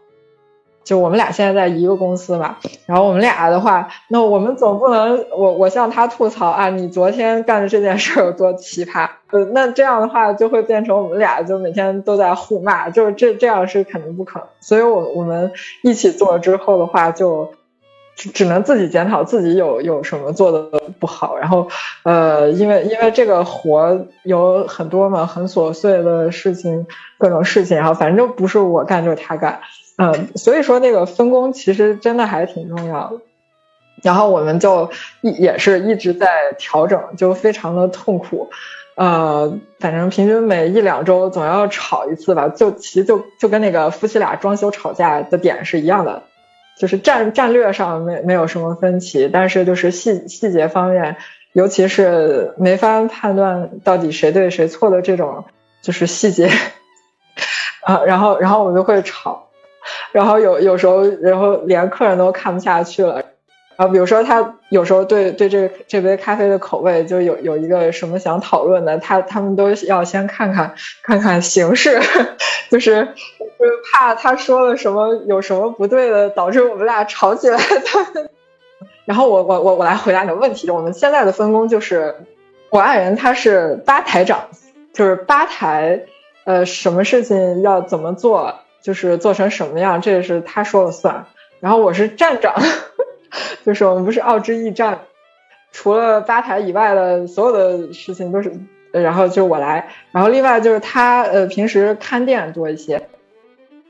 [0.90, 15.52] 就我们俩现在在一个公司嘛，然后我们俩的话，那我们总不能我我向他吐槽啊，你昨天干的这件事有多奇葩，呃，那这样的话就会变成我们俩就每天都在互骂，就是这这样是肯定不可能，所以我我们
[15.84, 17.52] 一起做之后的话，就
[18.16, 21.68] 只只能自己检讨自己有有什么做的不好，然后
[22.02, 26.88] 呃，因为因为这个活有很多嘛，很琐碎的事情，
[27.20, 29.60] 各种事情，然后反正不是我干就是他干。
[30.02, 33.20] 嗯，所以说那个分工其实真的还挺重要的，
[34.02, 38.50] 然后我们就一也是一直在调整，就非常的痛苦，
[38.96, 46.24] 呃，反正平均每一两周总要吵一次吧，就其实就就跟那个夫妻俩装修吵架的点是一样的，
[46.80, 51.18] 就是战战略上没没有什么分歧，但是就是细细节方面，
[51.52, 55.44] 尤其是没法判断到底谁对谁错的这种
[55.82, 56.50] 就是细节，
[57.84, 59.48] 啊，然后然后我们就会吵。
[60.12, 63.24] 然后有有时候，然后连客人都看不下去了。
[63.76, 72.02] 然后比如说他有时候对对这这杯咖啡的口味就有有一个什么想讨论的，他他们都要先看看看看形式，
[72.70, 73.08] 就是
[73.40, 77.58] 就是怕他说了什么有什么不对的，导致我们俩吵起来。
[79.06, 82.16] 然后我我我我来回答你的问题，我们现在的分工就是，
[82.70, 84.50] 我爱人他是吧台长，
[84.92, 86.02] 就是吧台
[86.44, 88.56] 呃什么事情要怎么做。
[88.90, 91.28] 就是做成什么样，这也是他说了算。
[91.60, 92.56] 然后我是站长，
[93.64, 95.02] 就是我们不是奥之驿站，
[95.72, 98.52] 除了吧台以外的所有的事情都是，
[98.92, 99.90] 然后就我来。
[100.12, 103.08] 然后另外就是他呃平时看店多一些，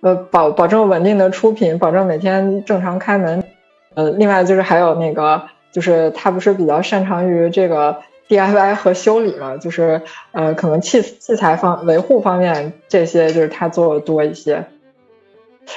[0.02, 3.46] 呃保保证稳定的出品，保证每天正常开门。
[3.94, 8.02] 呃，另外就是还有那个，就是他不是比较擅长于这个。
[8.30, 14.68] DIY 和修理嘛，就是呃可能器器材方维护方面这些就是他做的多一些。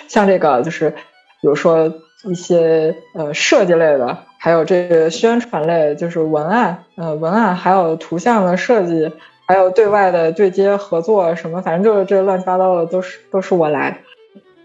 [0.09, 1.93] 像这个就是，比如说
[2.25, 9.13] 一些呃设计类的，还有这个宣传类，就是文案，呃文案，还有图像的设计，
[9.47, 14.01] 还有对外的对接合作什么，反正就是这乱七八糟的都是都是我来。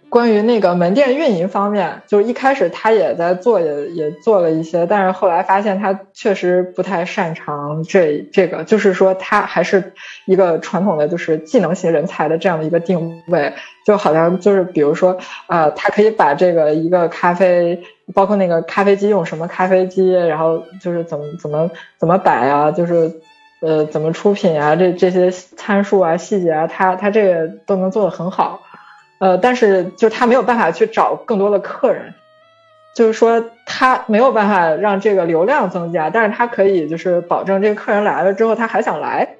[0.10, 9.94] 关于那个门店运营方面，就一开始他也在做，也也做了一些，但是后来发现他确实不太擅长这这个，就是说他还是
[10.26, 13.54] 一个传统的就是技能型人才的这样的一个定位，
[13.86, 15.18] 就好像就是比如说
[15.48, 23.20] 啊，他可以把这个一个咖啡，包括那个咖啡机用什么咖啡机，然后就是怎么怎么怎么摆啊，就是
[23.60, 28.62] 呃怎么出品啊，这这些参数啊细节啊，他他这个都能做得很好。
[29.20, 32.14] 呃，但是就他没有办法去找更多的客人，
[32.96, 39.36] 就是说他没有办法让这个流量增加，但是他可以就是保证这个客人来了之后他还想来。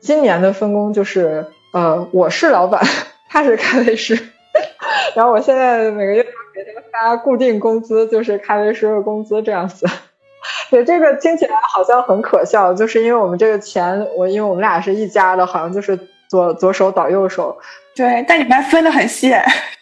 [0.00, 2.82] 今年的分工就是，呃，我是老板，
[3.30, 4.18] 他是咖啡师，
[5.14, 6.30] 然后我现在每个月给
[6.74, 9.86] 他发固定工资，就是咖啡师的工资这样子。
[10.70, 15.98] 对，这个听起来好像很可笑，就是因为我们这个钱，我因为我们俩是一家的，好像就是
[16.28, 17.56] 左左手倒右手。
[17.96, 19.32] 对，但你们还分得很细，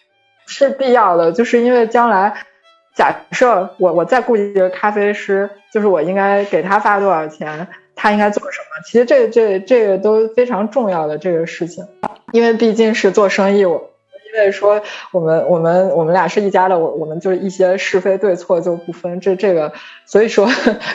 [0.46, 2.35] 是必要的，就是因为将来
[2.94, 8.83] 假设我我再雇一个咖啡师，就是我应该给他发多少钱，他应该做什么？
[8.85, 11.87] 其实这这这个都非常重要的这个事情，
[12.33, 13.90] 因为毕竟是做生意，我
[14.35, 19.72] 因为说我们我们我们俩是一家的，我我们就是一些是非对错就不分，这这个
[20.05, 20.46] 所以说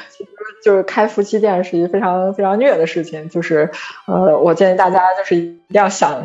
[0.64, 3.72] 就是开夫妻店是一个非常非常虐的事情，就是
[4.06, 6.24] 呃，我建议大家就是一定要想。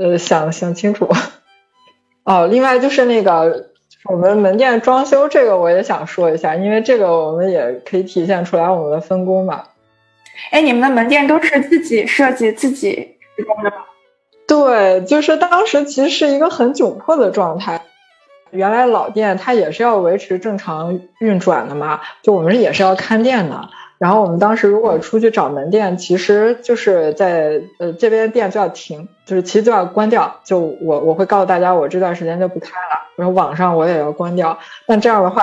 [0.00, 1.06] 呃，想想清楚
[2.24, 2.46] 哦。
[2.46, 3.66] 另外就是那个
[4.06, 9.64] 我们门店装修这个，我也想说一下，因为这个我们也可以体现出来我们的分工嘛。
[10.52, 13.76] 哎，你们的门店都是自己设计、自己施工的吗？
[14.46, 17.82] 对，就是当时其实是一个很窘迫的状态。
[18.50, 23.68] 原来老店它也是要维持正常运转的嘛，就我们也是要看店的。
[24.00, 30.40] 然后我们当时如果出去找门店，其实就是在呃这边店就要停，就是其实就要关掉。
[30.42, 34.58] 就我我会告诉大家，我这段时间就不开了，然后网上我也要关掉。
[34.86, 35.42] 但这样的话，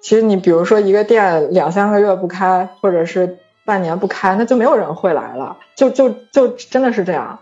[0.00, 5.58] 其实你比如说一个店两三个月不开，或者是半年不开，那就没有人会来了。
[5.76, 7.38] 就就就真的是这样，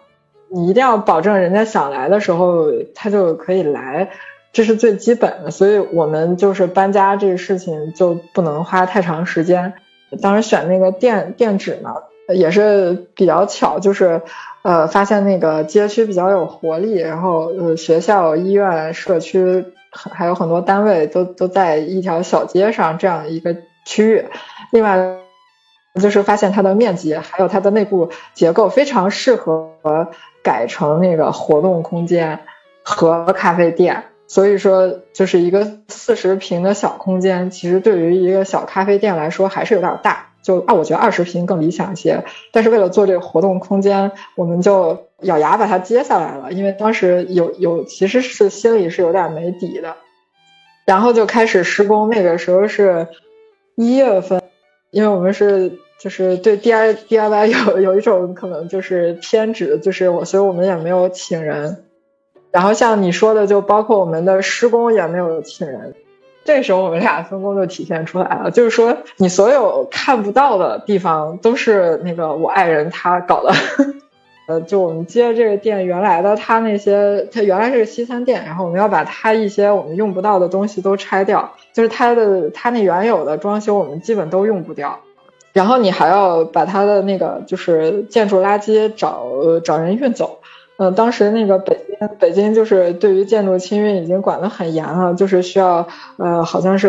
[0.50, 4.10] 你一定要保证人家想来的时候他就可以来，
[4.52, 5.50] 这是最基本的。
[5.50, 9.72] 所以我们就是搬家这个事情就不能花太长时间。
[10.20, 11.94] 当时选那个店店址呢，
[12.34, 14.22] 也是比较巧，就是
[14.62, 24.24] 呃发现那个街区比较有活力，然后呃学校、医院、社区还有很多单位都都在一条小街上这样一个区域。
[24.72, 25.18] 另外
[26.00, 29.72] 就是发现它的面积还有它的内部结构非常适合
[30.42, 32.40] 改成那个活动空间
[32.84, 34.04] 和咖啡店。
[34.30, 40.28] 所以说，就是一个四十平的小空间，其实对于一个小咖啡店来说还是有点大。
[40.40, 42.22] 就啊，我觉得二十平更理想一些。
[42.52, 46.52] 但是为了做这个活动空间，我们就咬牙把它接下来了。
[46.52, 49.96] 因为当时有有其实是心里是有点没底的，
[50.86, 52.08] 然后就开始施工。
[52.08, 53.08] 那个时候是
[53.74, 54.40] 一月份，
[54.92, 61.82] 因为我们是就是对 D I D I Y 有有一种可能就是偏执，就是我，所以我们也没有请人。
[62.50, 65.94] 然后像你说的，就包括我们的施工也没有请人，
[66.44, 68.50] 这时候我们俩分工就体现出来了。
[68.50, 73.52] 就是说，你所有看不到的地方都是那个我爱人他搞的。
[74.48, 84.98] 呃，就我们接这个店原来的他那些，他原来是个西餐店，然后我们要把他一些我们用不到的东西都拆掉，就是他的他那原有的装修我们基本都用不掉。
[85.52, 89.24] 然后你还要把他的那个就是建筑垃圾找
[89.62, 90.39] 找人运走。
[90.82, 96.88] 嗯，当时那个北京，北京就是对于建筑清运已经管得很严了，就是需要，呃，好像是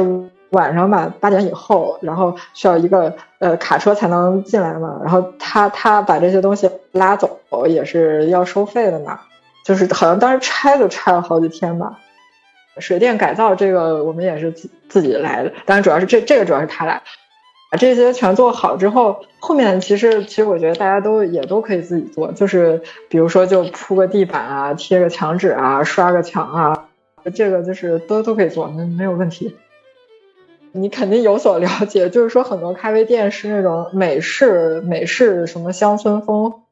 [0.52, 7.38] 晚上吧，八点以后，然后需要一个呃卡车才能进来嘛，然后他他把这些东西拉走
[7.68, 9.20] 也是要收费的嘛，
[9.66, 12.00] 就是好像当时拆都拆了好几天吧。
[12.78, 17.02] 水电改造这个我们也是自自己来的，当然主要是这这个主要是他来。
[17.72, 26.90] 把这些全做好之后，后面其实其实我觉得大家都也都可以自己做，就是比如说就铺个地板啊，贴个墙纸啊，刷个墙啊，
[27.34, 29.56] 这个就是都都可以做，没没有问题。
[30.74, 36.64] 你肯定有所了解，就是说很多咖啡店是那种美式美式什么乡村风，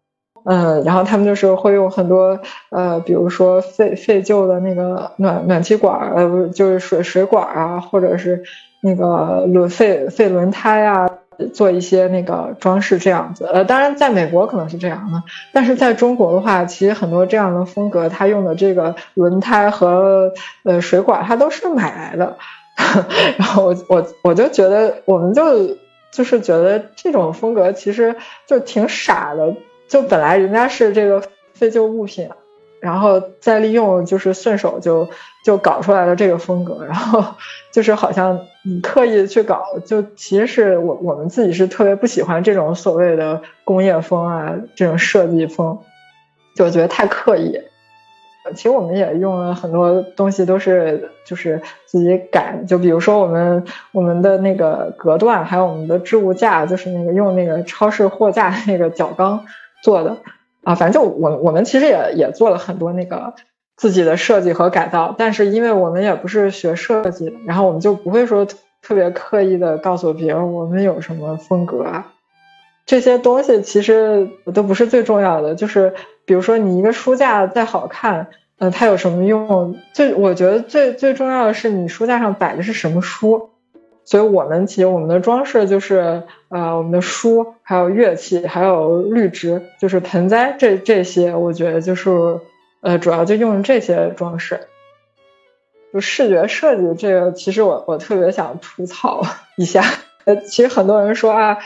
[0.44, 2.42] 嗯，然后他们就是会用很多
[2.72, 8.44] 呃，比如说废废旧的那个暖暖气管，呃，不是就是水水管啊，或者是。
[8.82, 11.10] 那个轮废废轮胎啊，
[11.54, 13.46] 做一些那个装饰这样子。
[13.46, 22.38] 呃，当然在美国可能是这样的，但是在中国的话，其实很多这样的风格，它用的这个轮胎和呃水管，它都是买来的。
[23.38, 25.78] 然后我我我就觉得，我们就
[26.12, 28.16] 就是觉得这种风格其实
[28.48, 29.54] 就挺傻的。
[29.90, 31.22] 就本来人家是这个
[31.54, 32.30] 废旧物品。
[32.82, 35.08] 然后再利用，就是顺手就
[35.44, 37.24] 就搞出来了这个风格，然后
[37.72, 45.80] 就是好像你刻意去搞，就其实是我我们自己是特别不喜欢这种所谓的工业风啊，这种设计风，
[46.56, 47.60] 就觉得太刻意。
[48.56, 59.46] 其实我们也用了很多东西，都是就是自己改，就比如说我们我们的那个隔断，还有我们的置物架，就是那个用那个超市货架那个角钢
[59.84, 60.18] 做的。
[60.64, 63.34] 啊，反正就我我们其实也也做了很多那个
[63.76, 68.46] 自己的设计和改造，但是因为我们也不是学设计的，然后我们就不会说
[68.82, 72.14] 特别刻意的告诉别人我们有什么风格啊，
[72.86, 75.56] 这些东西其实都不是最重要的。
[75.56, 75.94] 就是
[76.26, 79.78] 比如说你一个书架再好看，呃，它有什么用？
[79.94, 83.49] 最我觉得最最重要的是你书架上摆的是什么书。
[84.10, 92.40] 所以我们其实我们的装饰就是呃我们的书，还有乐器，还有绿植，就是盆栽这这些，我觉得就是
[92.82, 94.62] 呃主要就用这些装饰。
[95.94, 99.22] 就视觉设计这个，其实我我特别想吐槽
[99.58, 99.84] 一下。
[100.26, 101.60] 呃，其实很多人说啊，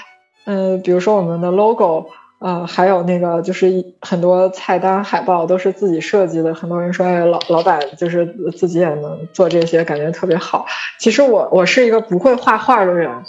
[0.43, 2.07] 嗯，比如说我们的 logo。
[2.43, 10.65] 啊，还有那个就是很多菜单海报都是自己设计的，很多人说哎，老老板就是自己也能做这些，感觉特别好。
[10.99, 13.23] 其实我我是一个不会画画的人，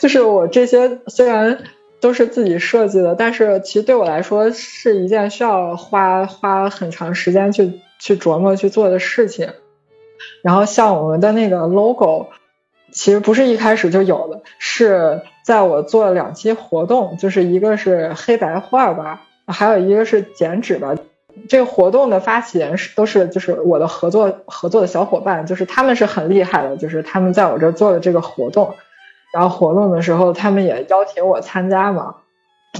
[0.00, 1.58] 就是我这些虽然
[2.00, 9.48] 都是自己设计的，但是其实对我来说是一件需要花花很长时间去去琢磨去做的事情。
[10.42, 12.26] 然后像我们的那个 logo。
[12.92, 20.94] 其实不是一开始就有的，是在我做了两期活动，就是一个是黑白画吧，还有一个是剪纸吧。
[21.48, 28.74] 这个活动的发起人是都是就是我的合作合作的小伙伴，就是他们是很厉害的，就是他们在我这做的这个活动，
[29.32, 32.16] 然后活动的时候他们也邀请我参加嘛，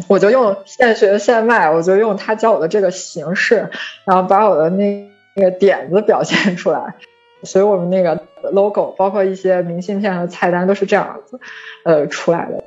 [0.08, 3.70] 我就用现学现卖，我就用他教我的这个形式，
[4.04, 6.96] 然后把我的那那个点子表现出来。
[7.42, 8.20] 所以我们那个
[8.52, 11.40] logo，包括一些明信片和菜单都是这样子，
[11.84, 12.64] 呃出来的。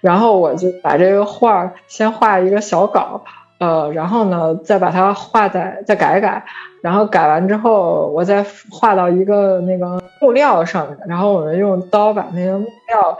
[0.00, 3.24] 然后我就把这个画先画一个小稿，
[3.58, 6.44] 呃，然后呢再把它画在再改改，
[6.82, 13.18] 然后改完之后我再画到一个那个木料上面，然后我们用刀把那个木料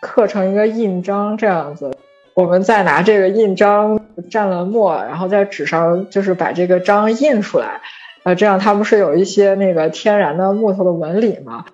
[0.00, 1.96] 刻成一个印章这样子。
[2.34, 3.98] 我们再拿这个印章
[4.30, 7.80] 蘸了墨，然后在纸上就是把这个章印出来，
[8.28, 11.64] 呃，这样它不是有一些那个天然的木头的纹理吗？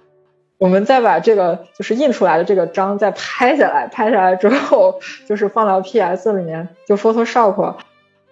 [0.56, 7.74] 我们再把这个就是印出来的这个章再拍下来，拍下来之后就是放到 PS 里面，就 Photoshop。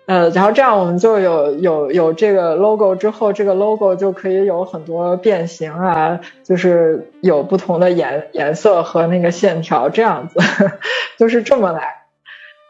[0.07, 10.39] 呃，然后这样我们就有有有这个 logo 之后，这个 logo 就可以有很多变形啊，就是有不同的颜颜色和那个线条，这样子
[11.18, 12.03] 就是这么来。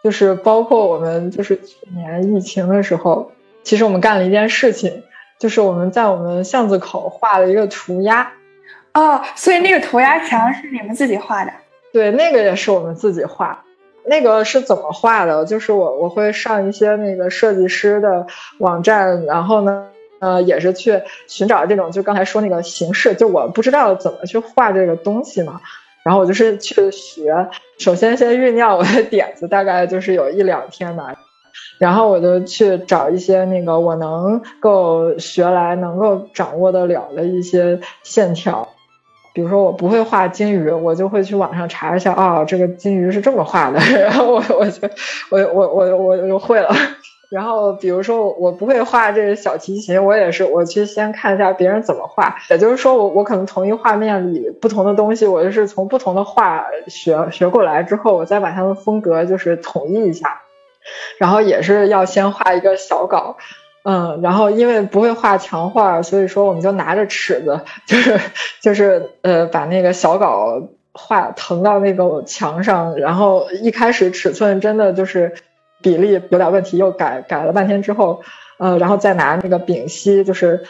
[0.03, 3.33] 就是包括我们就是去年疫情的时候，
[3.65, 5.03] 其实我们干了一件事情，
[5.43, 8.31] 就是我们在我们巷子口画了一个涂鸦。
[8.95, 11.51] 哦，所以那个涂鸦墙是你们自己画的？
[11.93, 13.65] 对，那个也是我们自己画。
[14.05, 15.45] 那个是怎么画的？
[15.45, 18.25] 就是我我会上一些那个设计师的
[18.59, 19.89] 网站，然后呢，
[20.21, 25.61] 呃，也是去寻找这种就刚才说那个形式，就我不知道怎么去画这个东西嘛，
[26.05, 31.13] 然后我就是去学，首先先酝酿我的点子，大概就是有一两天吧，
[31.83, 38.69] 然后我就去找一些那个我能够学来、能够掌握得了的一些线条。
[39.35, 44.89] 比如说我不会画金鱼，我就会去网上查一下啊，这个金鱼是这么画的， 然后我我就
[45.29, 46.69] 我我我我就会了。
[47.33, 52.37] 然后比如说我不会画这个小提琴，我也是我去先看一下别人怎么画。
[52.49, 60.43] 也就是说我我可能同一画面里不同的东西，我就是从不同的画学学过来之后，我再把它们风格就是统一一下。
[61.19, 63.37] 然后也是要先画一个小稿。
[63.85, 68.21] 嗯，然后因为不会画墙画，所以说我们就拿着尺子，就是
[68.61, 75.35] 就是呃，把那个小稿画腾到那个墙上，然后一开始尺寸真的就是
[75.81, 78.23] 比例有点问题，又改改了半天之后，
[78.59, 80.63] 呃，然后再拿那个丙烯就是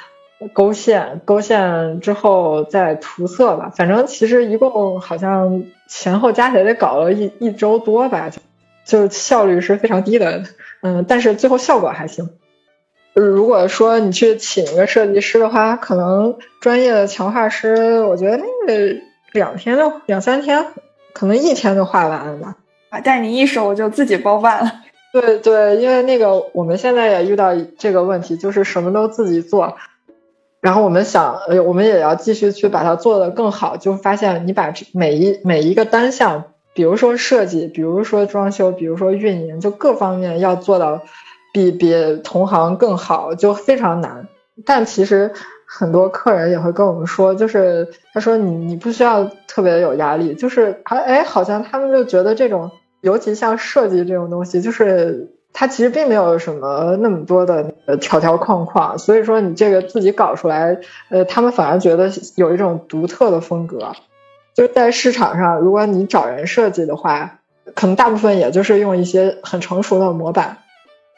[0.54, 3.70] 勾线，勾线之后再涂色吧。
[3.76, 8.30] 反正其实一共好像前后加起来得搞了一一周多吧，
[8.84, 10.44] 效率是非常低的。
[10.82, 12.30] 嗯，但是最后效果还行。
[13.14, 18.96] 如果说你去请一个设计师的话，可能专业的强画师，我觉得那个
[19.32, 20.66] 两天就两三天，
[21.12, 22.56] 可能一天就画完了吧。
[22.88, 24.72] 啊，但你一手就自己包办了。
[25.12, 29.76] 对对，因为那个我们现在也遇到这个问题，就是什么都自己做，
[30.62, 41.02] 然后我们想，呃，我们也要继续去把它做得更好，就发现你把每一每一个单项，比如说设计，比如说装修，比如说运营，就各方面要做到。
[41.54, 41.92] 比比
[42.24, 44.26] 同行更好就非常难，
[44.64, 45.32] 但其实
[45.66, 52.70] 很多客人也会跟我们说，就是他说你你不需要特别有压力，就是哎哎，好像他们就觉得这种，
[53.02, 60.78] 尤其像设计这种东西，就是它其实并没有什么那么多的条条框框，所以说你这个自己搞出来，
[61.10, 63.92] 呃，他们反而觉得有一种独特的风格，
[64.54, 67.40] 就是在市场上，如果你找人设计的话，
[67.74, 70.58] 可能大部分也就是用一些很成熟的模板。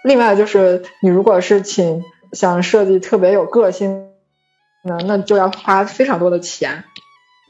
[0.03, 4.09] 另外就是，你如果是请想设计特别有个性，
[4.83, 6.85] 那那就要花非常多的钱，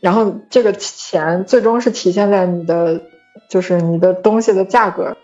[0.01, 3.03] 然后这个钱最终是体现在你的，
[3.49, 5.17] 就是你的东西的价格，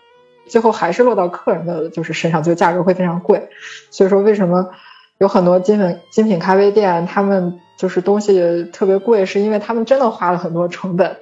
[0.47, 3.49] 最后还是落到客人的就是身上，就价格会非常贵。
[3.89, 4.69] 所以说，为什么
[5.17, 11.17] 有很多精品精品咖啡店，他们就是东西特别贵，是因为他们真的花了很多成本，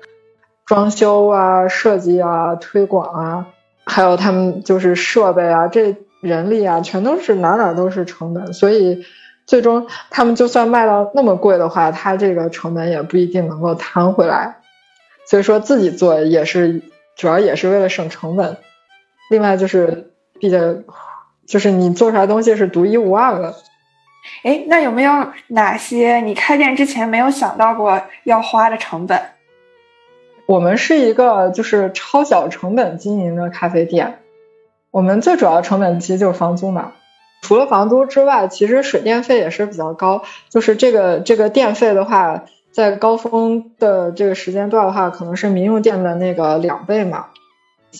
[0.66, 3.48] 装修啊、设计啊、推广啊。
[3.86, 9.06] 还有他们就是设备啊，这人力啊，全都是哪哪都是成本，所以
[9.46, 14.58] 最终他们就算卖到那么贵的话，他这个成本也不一定能够摊回来。
[15.26, 16.82] 所以说自己做也是
[17.16, 18.58] 主要也是为了省成本，
[19.30, 20.84] 另外就是毕竟
[21.48, 23.56] 就是你做出来东西是独一无二的。
[24.44, 29.20] 哎，那有没有哪些你开店之前没有想到过要花的成本？
[30.46, 34.20] 我们是一个就是超小成本经营的咖啡店，
[34.92, 36.94] 我们最主要成本其实就是房租嘛。
[37.42, 40.24] 除了房租之外，其实水电费也是比较高。
[40.50, 47.28] 就是这个这个电费的话，在高峰的这个时间段的话，可能是民用电的那个两倍嘛。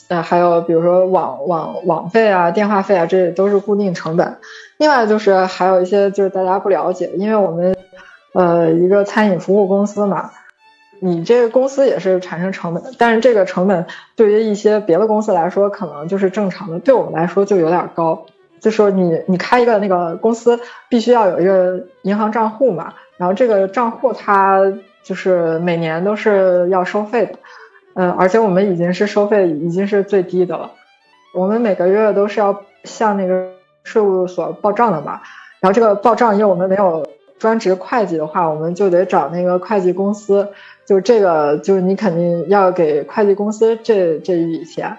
[0.08, 4.38] 呃，还有比如说网网网费啊、电话费啊，这都是固定成本。
[4.78, 7.76] 另外就是还有一些就是大家不了解，因为我们
[8.34, 10.32] 呃一个餐饮服务公司嘛。
[11.02, 13.86] 你这个公司也是产生成本，但是这个成本
[14.18, 18.26] 对于一些别的公司来说可能就是正常的，对我们来说就有点高。
[18.60, 20.60] 就说你你开一个那个公司
[20.90, 24.62] 必须要有一个银行账户嘛，然后这个账户它
[25.02, 27.39] 就是每年都是要收费的，
[28.00, 30.72] 嗯，而且我们已经是收费已经是最低的了，
[31.34, 33.52] 我们每个月都是要向那个
[33.84, 35.20] 税务所报账的嘛，
[35.60, 37.06] 然后这个报账因为我们没有。
[37.40, 40.50] 专职会计的话，我们就得找那个会计公司，
[40.86, 44.98] 就这个就是你肯定要给会计公司这这一笔钱，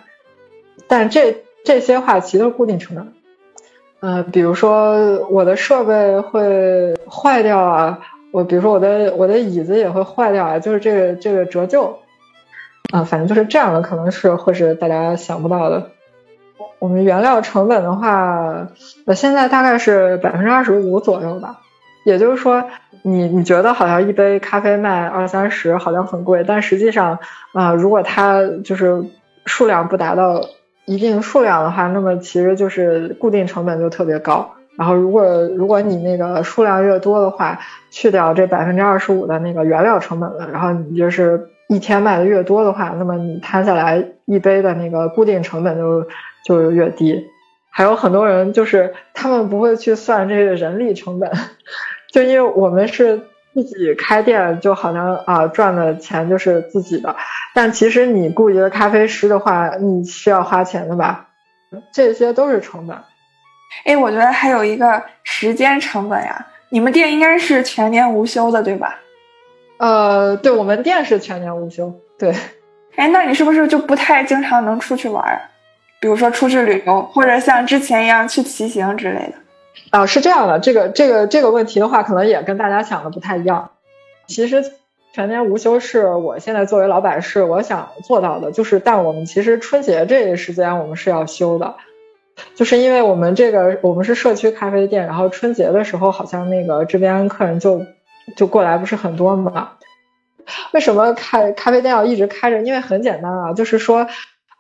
[0.89, 3.13] 但这这些话其实都是固定成本。
[4.01, 8.01] 呃，比如说我的设备会坏掉啊，
[8.33, 11.99] 我比如说我的我的椅子也会坏掉啊，就是这个这个折旧，
[12.93, 15.91] 啊，反正就是这样的，可能是会是大家想不到的。
[16.79, 18.69] 我们原料成本的话，
[19.07, 21.61] 呃，现在大概是百分之二十五左右吧。
[22.05, 22.65] 也就是说，
[23.03, 27.19] 你你觉得好像一杯咖啡卖二三十，好像很贵，但实际上，
[27.53, 29.05] 啊，如果它就是
[29.47, 30.43] 数量不达到。
[30.87, 34.55] 一定数量的话，那么其实就是固定成本就特别高。
[34.77, 37.61] 然后如果如果你那个数量越多的话，
[37.93, 46.07] 去掉这百分之二十五的那个原料成本了，然后你就是一天卖的越多的话，那么你摊下来一杯的那个固定成本就
[46.45, 47.27] 就越低。
[47.71, 51.31] 还有很多人就是他们不会去算这个人力成本，
[52.13, 53.23] 就因为我们是。
[53.53, 57.17] 自己开店就好像啊赚的钱就是自己的，
[57.53, 61.27] 但其实你雇一个咖啡师的话，你是要花钱的吧？
[61.93, 62.97] 这些都是成本。
[63.85, 66.47] 哎，我觉得还有一个时间成本呀。
[66.69, 68.97] 你们店应该是全年无休的，对吧？
[69.81, 71.91] 呃，对，我们店是全年无休。
[72.19, 72.35] 对。
[72.97, 75.41] 哎，那你是不是就不太经常能出去玩？
[76.03, 79.33] 比如说出去旅游，或者像之前一样去骑行之类的？
[79.89, 83.71] 啊，是这样的，这个这个这个问题的话，可能也跟大家想的不太一样。
[84.27, 84.63] 其实
[85.15, 91.77] 全年无休是我现在作为老板是我想做到的，就是但我们其实春节这个时间我们是要休的，
[92.55, 97.87] 就是因为我们这个我们是社区咖啡店，然后春节的时候好像那个这边客人就
[98.37, 99.73] 就过来不是很多吗。
[100.73, 102.63] 为什么开咖啡店要一直开着？
[102.63, 104.07] 因为很简单啊，就是说。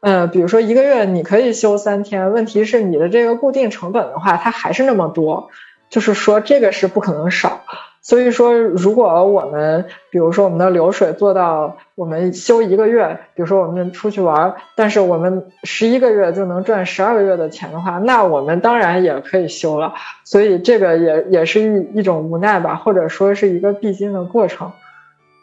[0.02, 5.50] 呃，比如说一个月你可以休三天，问题是你的这个固定成本的话，它还是那么多，
[5.90, 7.64] 就是说这个是不可能少。
[8.02, 19.94] 所以说，如果我们比如说我们的流水做到我们休一个月，比如说我们出去玩，但是我们十一个月就能赚十二个月的钱的话，那我们当然也可以休了。
[20.24, 24.72] 所以这个也也是一一种无奈吧，或者说是一个必经的过程。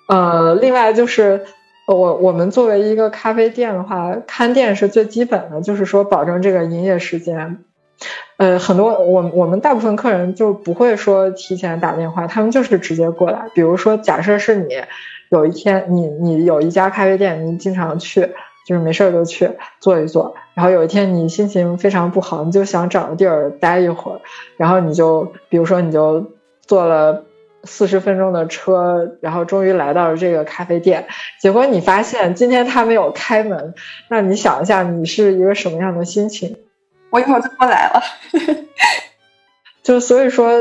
[0.08, 1.42] 呃，另外就是。
[1.90, 7.60] 我我们作为一个咖啡店的话，看店是最基本的，就是说保证这个营业时间。
[8.38, 13.50] 呃，很多我我们大部分客人就不会说提前打电话，他们就是直接过来。
[13.54, 14.70] 比如说，假设是你
[15.30, 18.32] 有一天你你有一家咖啡店，你经常去，
[18.66, 20.36] 就是没事儿就去坐一坐。
[20.54, 24.22] 然后有一天你心情非常不好，你就想找个地儿待一会儿，
[24.58, 26.32] 然后你就比如说你就
[26.62, 27.24] 坐了。
[27.64, 31.08] 四十分钟的车，然后终于来到了这个咖啡店。
[31.42, 33.74] 结果你发现今天他没有开门，
[34.10, 36.56] 那你想一下，你是一个什么样的心情？
[37.18, 38.02] 我一会儿就过来了。
[39.82, 40.52] 就所以说，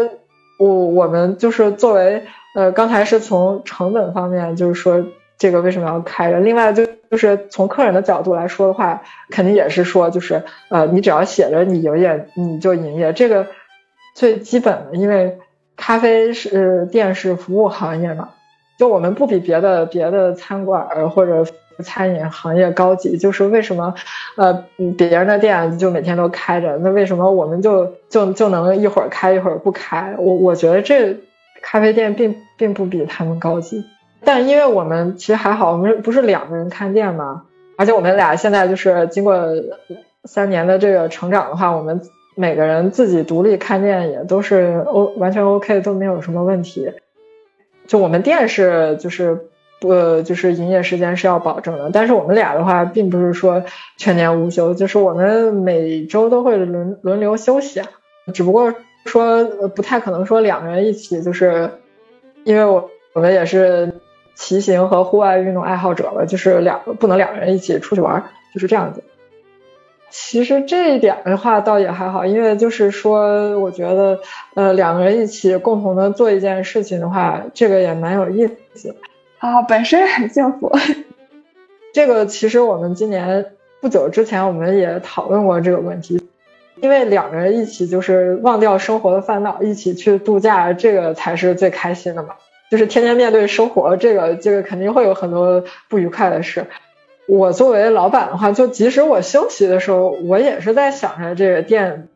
[0.58, 5.04] 我我们就是作为呃，刚才是从成本方面，就是说
[5.36, 6.40] 这个为什么要开着？
[6.40, 13.48] 另外就就是从客人的角度来说的话，肯定也是说，就是呃，你只要写着你营业，你就营业，这个
[14.14, 15.38] 最基本的，因为。
[15.78, 18.30] 咖啡是店是服务行业嘛，
[18.78, 21.44] 就我们不比别的别的餐馆或者
[21.82, 23.94] 餐饮行业高级，就是为什么，
[24.36, 24.64] 呃，
[24.96, 30.14] 别人的店就每天都开着，那为什么我们就就就能一会儿开一会儿不开？
[30.18, 31.16] 我我觉得这
[31.62, 33.84] 咖啡店并并不比他们高级，
[34.24, 37.44] 但因为我们其实还好，我们不是两个人看店嘛，
[37.76, 39.36] 而且我们俩现在就是经过
[40.24, 42.00] 三年的这个成长的话，我们。
[42.38, 46.92] 每个人自己独立看店也都是 O 完全 OK 都没有什么问题，
[47.86, 49.48] 就我们店是就是
[49.80, 53.62] 不就是营业时间是要保证的，但是我们俩的话并不是说
[53.96, 57.88] 全年无休，就是我们每周都会轮轮流休息啊，
[58.32, 58.74] 只不过
[59.04, 61.70] 说不太可能说两个人一起，就是
[62.44, 64.00] 因为我我们也是
[64.34, 68.24] 骑行和户外运动爱好者了，就是两不能两个人一起出去玩，
[68.54, 69.02] 就是这样子。
[70.08, 74.20] 其实这一点的话倒也还好，因为就是说，我觉得，
[74.54, 78.94] 呃，两个人一起共同的做一件事情的话，这个也蛮有意思
[79.38, 80.72] 啊，本身很幸福。
[81.92, 83.46] 这个其实我们今年
[83.80, 86.28] 不久之前我们也讨论过这个问题，
[86.80, 92.34] 因为两个人一起就是忘掉生活的烦恼，一起去度假，这个才是最开心的嘛。
[92.70, 96.66] 就是天天面对生活，这个这个肯定会有很多不愉快的事。
[97.28, 102.08] 我作为老板的话，就即使我休息的时候，我也是在想着这个店，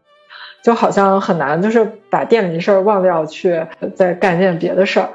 [0.63, 5.11] 就好像很难，就是把店里事儿忘掉去再干件别的事儿。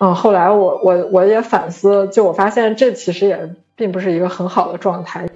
[0.00, 5.28] 嗯，后来我我我也反思，就我发现这其实也并不是一个很好的状态。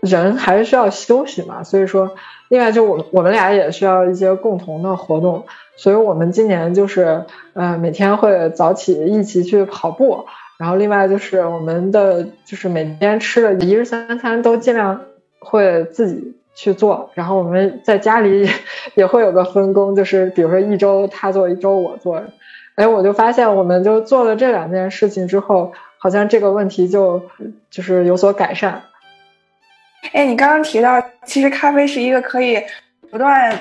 [0.00, 2.12] 人还是需要休息嘛，所以说，
[2.48, 5.44] 另外就我我们俩也需要一些共同的活动，
[5.76, 7.24] 所以我们今年就是
[7.54, 10.26] 呃每天会早起一起去跑步，
[10.56, 15.00] 然后另外就是我们的就是每天吃的一日三餐都尽量
[15.40, 18.48] 会自己去做，然后我们在家里
[18.94, 22.22] 也会有个分工，就是比如说一周他做，一周我做，
[22.78, 27.20] 哎，我就发现我们就做了这两件事情之后，好像这个问题就
[27.68, 28.80] 就是有所改善。
[30.12, 32.62] 哎，你刚刚提到，其实咖啡是一个可以
[33.10, 33.52] 不断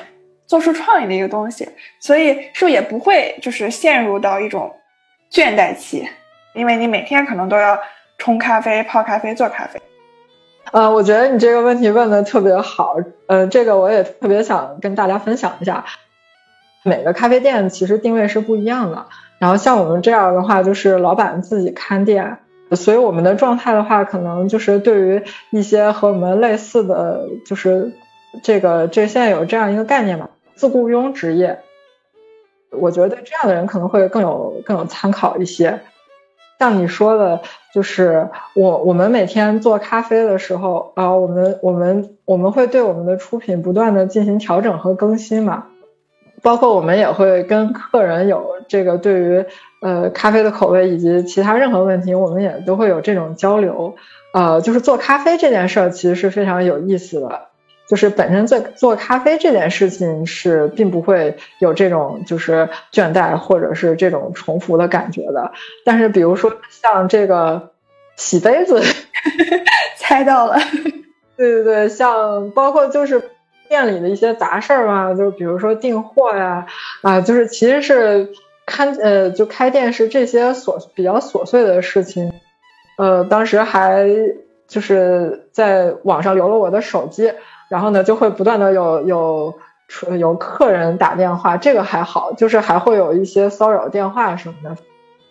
[0.46, 1.68] 做出创意的一个东西，
[2.00, 4.72] 所以是不是也不会就是陷入到一种
[5.32, 6.08] 倦怠期？
[6.54, 7.76] 因为你每天可能都要
[8.20, 9.82] 冲咖啡、泡咖啡、做咖啡。
[10.72, 15.84] 呃，我觉得你这个问题问的特别好，呃，这个我也特别想跟大家分享一下。
[16.88, 19.06] 每个咖啡店其实定位是不一样的，
[19.38, 22.38] 然后像我们这样的话，就是老板自己看店。
[22.72, 27.94] 所以我们的状态的话，可能就是对于一些和我们类似的，就是
[28.44, 31.60] 这个这现在有这样一个概念嘛，自雇佣职业。
[32.72, 35.80] 我觉得这样的人可能会更有更有参考一些。
[36.60, 37.40] 像你说的，
[37.74, 45.68] 就是我我们每天做咖啡的时候啊，我们我们我们会对我们的出品不断的进行调整和更新嘛。
[46.48, 49.46] 包括我们也会跟客人有这个对于
[49.82, 53.98] 呃咖啡的口味以及其他任何问题，我们也都会有这种交流。
[54.34, 57.48] 呃，就是做咖啡这件事儿其实是非常有意思的，
[57.90, 65.52] 就是本身做做咖啡这件事情是并不会有这种就是倦怠或者是这种重复的感觉的。
[65.84, 67.72] 但是比如说像这个
[68.16, 68.82] 洗杯子
[70.00, 70.58] 猜到了，
[71.36, 73.27] 对对对，像包括就是。
[73.70, 76.66] 店里的一些杂事儿嘛，就比如说订货呀，
[77.02, 78.30] 啊，就是其实是
[78.66, 82.34] 看呃，就开店是这些琐比较琐碎的事情。
[82.98, 84.08] 呃，当时还
[84.68, 87.32] 就是在网上留了我的手机，
[87.70, 89.54] 然后呢，就会不断的有有
[90.18, 94.76] 有客人打电话，这个还好，就是还会有一些骚扰电话什么的。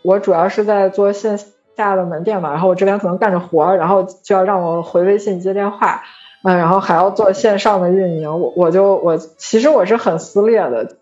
[0.03, 1.39] 我主要是在做线
[1.77, 6.05] 下的门店嘛，然后我这边可能干着活，然后就要让我回微信接电话。
[6.47, 10.97] 嗯，然后还要做线上的运营，我我就我其实我是很撕裂的，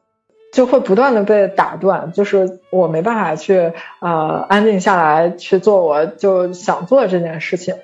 [0.55, 7.75] 就会不断的被打断，就是我没办法去呃安静下来去做我就想做这件事情。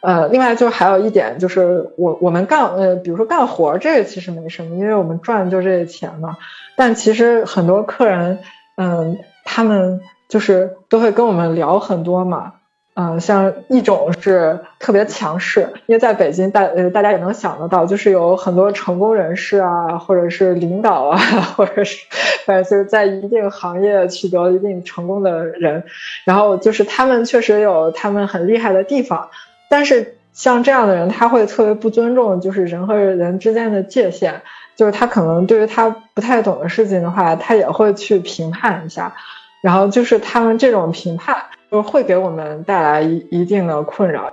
[0.00, 6.36] 呃，另外就还有一点就是我我们干呃比如说干活这个其实没什么，因为我们赚的就这些钱嘛。
[6.76, 8.38] 但其实很多客人
[8.76, 12.52] 嗯他们就是都会跟我们聊很多嘛。
[12.98, 21.18] 嗯，像一种是特别强势，因为在北京大呃大家也能想得到，就是有很多成功人士啊，或者是领导啊，
[21.54, 22.06] 或者是
[22.46, 25.84] 反正就是在一定行业取得一定成功的人，
[26.24, 29.28] 然后就是他们确实有他们很厉害的地方，
[29.68, 34.40] 但是像这样的人，他会特别不尊重就是人和人之间的界限，
[34.74, 39.14] 就是他可能对于他不太懂的事情的话，他也会去评判一下，
[39.60, 41.36] 然后就是他们这种评判。
[41.70, 44.32] 就会给我们带来一一定的困扰，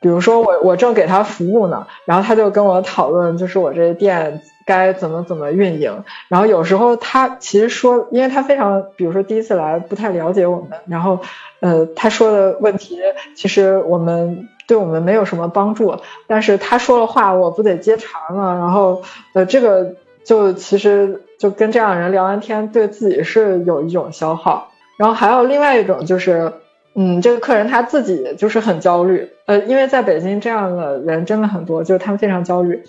[0.00, 6.04] 比如说我我正给他服务呢，然后他就跟我讨论，就是我这店该怎么怎么运营。
[6.28, 11.20] 然后有时候他其实说，因为他非常，比如说第一次来不太了解我们，然后
[11.60, 12.98] 呃他说的问题
[13.34, 15.96] 其实我们对我们没有什么帮助，
[16.26, 19.94] 但是他说了话我不得接茬嘛，然后呃这个
[20.24, 24.71] 就其实就跟这样人聊完天，对自己是有一种消耗。
[25.02, 26.52] 然后还有另外一种就是，
[26.94, 32.84] 嗯，这个客人他自己就是很焦虑，呃，因为在北京这样的人真的很多，就是他们非常焦虑，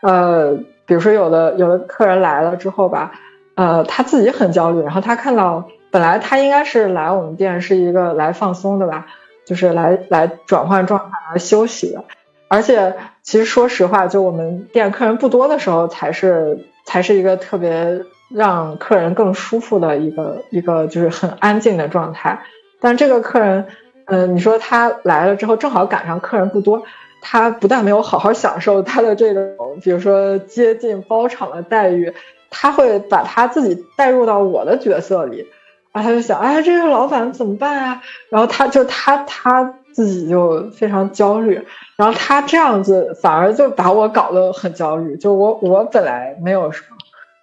[0.00, 3.10] 呃，比如说有的有的客人来了之后吧，
[3.56, 9.08] 呃，他自己很焦虑，然后他看到本来他应该是来我们店是一个来放松的吧，
[9.44, 12.04] 就是来来转换状态来休息的，
[12.46, 12.94] 而且
[13.24, 18.02] 其实说实话，就我们店客人不多的时候才是才是一个特别。
[18.32, 22.40] 让客人更舒服的一个一个就是很安静的状态，
[22.80, 23.66] 但这个客人，
[24.06, 26.82] 嗯，你说他来了之后正好赶上客人不多，
[27.20, 32.14] 他不但没有好好享受他的这种，比如说接近包场的待遇，
[32.50, 35.46] 他会把他自己带入到我的角色里，
[35.92, 38.02] 啊，他就想，哎，这个老板怎么办啊？
[38.30, 41.66] 然后他就他他自己就非常焦虑，
[41.96, 46.96] 然后他这样子反而就把我搞得很焦虑，就我我本来没有什么。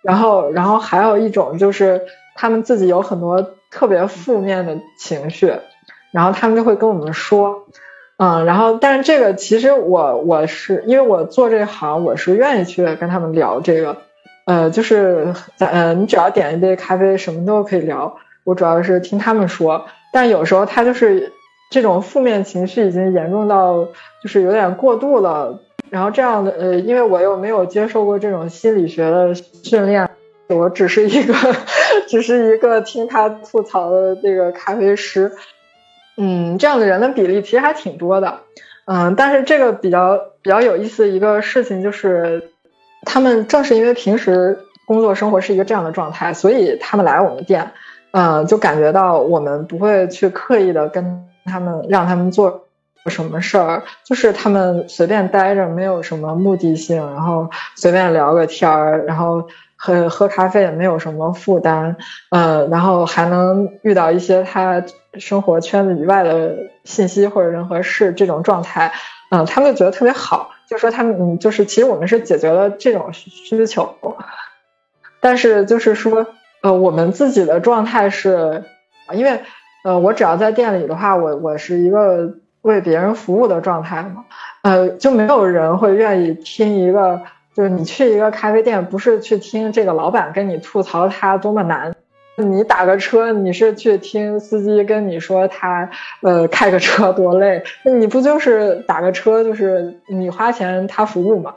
[0.08, 2.02] 然后，然后还有一种就是
[2.34, 5.54] 他们自己有很多特别负面的情绪，
[6.14, 7.66] 然后他们就会跟我们说，
[8.16, 13.98] 嗯，然后但是这个其实我我是因为我做这行，我是愿意去跟他们聊这个，
[14.46, 18.16] 呃，就是咱呃，你只要点一杯咖啡，什么都可以聊。
[18.46, 21.34] 我主要是听他们说，但有时候他就是
[21.70, 23.84] 这种负面情绪已经严重到
[24.24, 25.60] 就是有点过度了。
[25.90, 30.10] 然后这样的呃，因为我又没有接受过这种心理学的训练，
[30.48, 31.34] 我只是一个
[32.08, 35.32] 只是一个听他吐槽的这个咖啡师。
[36.18, 38.40] 嗯，这样的人的比例其实还挺多的。
[38.86, 42.52] 嗯，但是这个比较比较有意思的一个事情就是，
[43.04, 47.72] 他们正是因为平时工作生活是一个这样的状态，所以他们来我们店，
[48.12, 52.67] 嗯，就感觉到我们不会去刻意的跟他们让他们做。
[53.06, 53.84] 什么事儿？
[54.04, 61.96] 就是他们随便待着，没有什么目的性，然后随便聊个天儿，然后喝喝咖啡也没有什么负担，
[62.32, 64.84] 呃，然后还能遇到一些他
[65.14, 68.92] 生活圈子以外的信息或者人和事，这种状态，
[69.32, 70.52] 嗯，他们就觉得特别好。
[70.68, 73.96] 就说他们，嗯，就是其实我们是解决了这种需求，
[75.22, 76.28] 但是就是说，
[76.62, 78.66] 呃，我们自己的状态是，
[79.14, 79.44] 因为，
[79.86, 82.34] 呃，我只要在店里的话，我我是一个。
[82.62, 84.26] 为别人服务的状态嘛，
[84.62, 87.22] 呃，就没有人会愿意听一个，
[87.54, 91.96] 就是你去一个咖啡店，不是去听这个老板跟你吐槽他多么难，
[92.36, 95.90] 你打个车，你是去听司机跟你说他，
[96.22, 101.54] 呃，开个车多累，你不就是打个车，就是你花钱他服务嘛？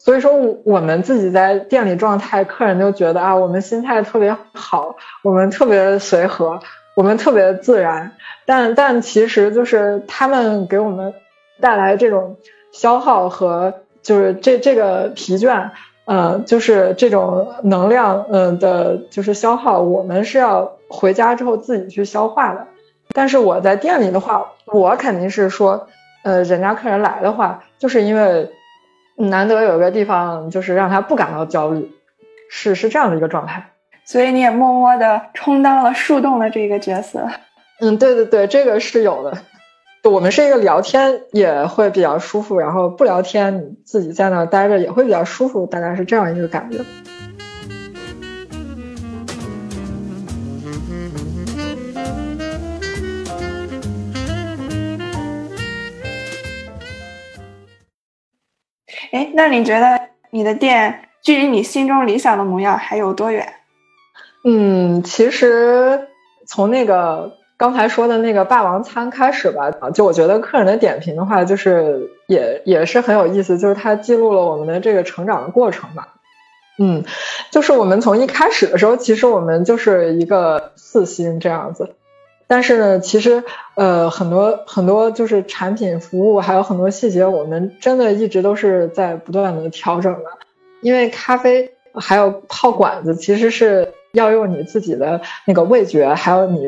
[0.00, 0.32] 所以说，
[0.64, 6.60] 我们自己在店里状态，客人就觉得啊，我们心态特别好，我们特别随和。
[6.98, 11.14] 我们特别自然，但但其实就是他们给我们
[11.60, 12.38] 带来这种
[12.72, 13.72] 消耗和
[14.02, 15.70] 就是这这个疲倦，
[16.06, 22.66] 呃，就是这种能量，嗯的，就是消耗，我们是要回家之后自己去消化的。
[23.12, 25.86] 但是我在店里的话，我肯定是说，
[26.24, 28.50] 呃，人家客人来的话，就是因为
[29.14, 31.92] 难得有一个地方，就是让他不感到焦虑，
[32.50, 33.70] 是是这样的一个状态。
[34.10, 37.28] 所以你也默默的充当了树洞的这个角色，
[37.78, 39.36] 嗯，对对对，这个是有的。
[40.10, 46.78] 我们是一个聊天也会比较舒服，然后不聊天你自己在那待着也会比较舒服，大概是这样一个感觉。
[59.12, 60.00] 哎，那你觉得
[60.30, 63.46] 你的店距离你心中理想的模样还有多远？
[64.44, 66.08] 嗯，其实
[66.46, 76.14] 从那个刚才说的那个霸王餐开始吧，就我觉得客人的点评的话，就是也也是很有意思，就是它记录了我们的这个成长的过程吧。
[76.78, 77.02] 嗯，
[77.50, 81.96] 就是我们从一开始的时候，其实我们就是一个四星这样子，
[82.46, 83.42] 但是呢，其实
[83.74, 90.30] 呃很多很多就是产品服务还有很多细节，我们真的一直都是在不断的调整的，
[90.80, 93.92] 因为咖啡还有泡馆子其实是。
[94.12, 96.60] 要用你自己的那个味觉，还有你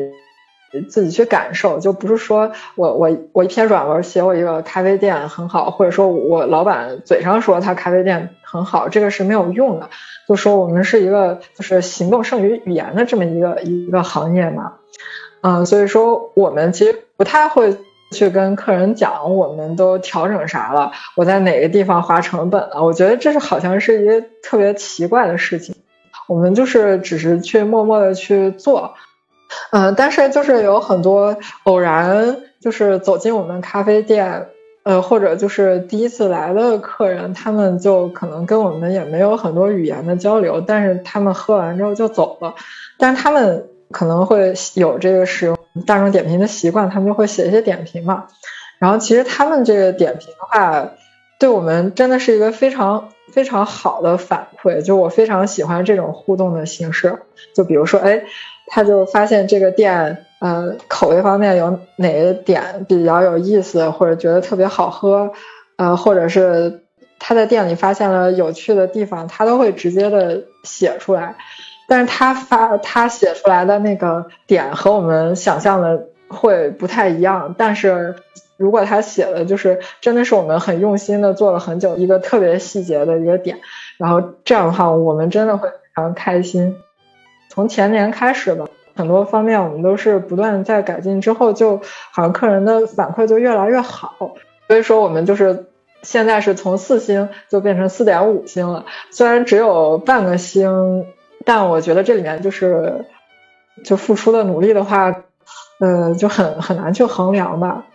[0.89, 9.89] 自己去感受，就不是说我我我一篇软文写我一个咖啡店很好，或者说我老板嘴上说他咖啡店很好，这个是没有用的。
[10.29, 14.75] 就说我们是一个就是行动胜于语言的这么一个一个行业嘛，
[15.41, 17.75] 嗯，所以说我们其实不太会
[18.13, 25.75] 去跟客人讲我们都调整啥了，我在哪个地方花成本了，我觉得这是好像是一个特别奇怪的事情。
[26.27, 28.93] 我们就是只是去默默的去做，
[29.71, 34.47] 嗯，但是就是有很多偶然就是走进我们咖啡店，
[34.83, 42.55] 呃，或者就是第一次来的客人，他们就可能跟我们也没有很多语言的交流，但是他们喝完之后就走了，
[42.97, 48.27] 但是他们可能会有这个使用大众点评的习惯，他们就会写一些点评嘛，
[48.79, 50.91] 然后其实他们这个点评的话，
[51.41, 53.09] 对我们真的是一个非常。
[53.31, 57.19] 非常好的反馈，就我非常喜欢这种互动的形式。
[57.55, 58.23] 就比如说，哎，
[58.67, 65.31] 他就发现这个店，呃，口味方面有哪个点比较有意思，或者觉得特别好喝，
[65.77, 66.81] 呃，或者是
[67.19, 71.37] 他在店里发现了有趣的地方，他都会直接的写出来。
[71.87, 78.13] 但是他发他写出来的那个点和我们想象的会不太一样，但是。
[78.61, 83.57] 如果他写的就是真的是我们很用心的做了很久一个特别细节的一个点，
[83.97, 86.77] 然后这样的话我们真的会非常开心。
[87.49, 91.77] 从前年开始吧，很多方面我们都是不断在改进，之后就
[92.11, 94.35] 好像客人的反馈就越来越好。
[94.67, 95.65] 所以说我们就是
[96.03, 101.07] 现在是从四星就变成四点五星了，虽然只有半个星，
[101.45, 103.05] 但我觉得这里面就是
[103.83, 105.23] 就付出的努力的话，
[105.79, 107.87] 呃，就很很难去衡量吧。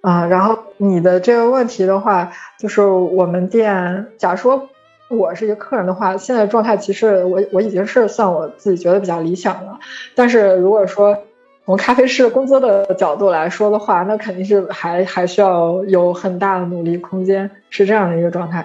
[0.00, 4.68] 啊，然后你的这个问题的话，就是我们店，假如说
[5.08, 9.78] 我是一个客人的话，现在状态其实我我已经是算我自己觉得比较理想了。
[10.14, 11.18] 但是如果说
[11.64, 18.64] 从咖啡师工资的角度来说的话，那肯定是还还需要有很大的努力空间，是这样的一个状态。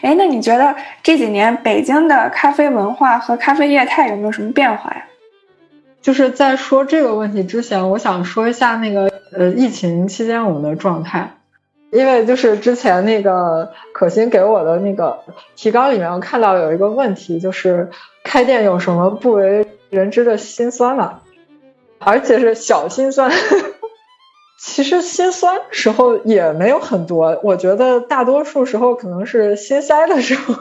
[0.00, 5.04] 哎，那你觉得这几年北京的咖啡文化和咖啡业态有没有什么变化呀？
[6.04, 11.38] 就是在说这个问题之前，我想说一下那个呃疫情期间我们的状态，
[11.90, 15.20] 因为就是之前那个可心给我的那个
[15.56, 17.88] 提纲里面，我看到有一个问题，就是
[18.22, 21.20] 开店有什么不为人知的辛酸吗？
[21.98, 23.32] 而且是小心酸，
[24.60, 30.54] 其实心酸时候也没有很多，我觉得大多数时候可能是心塞的时候。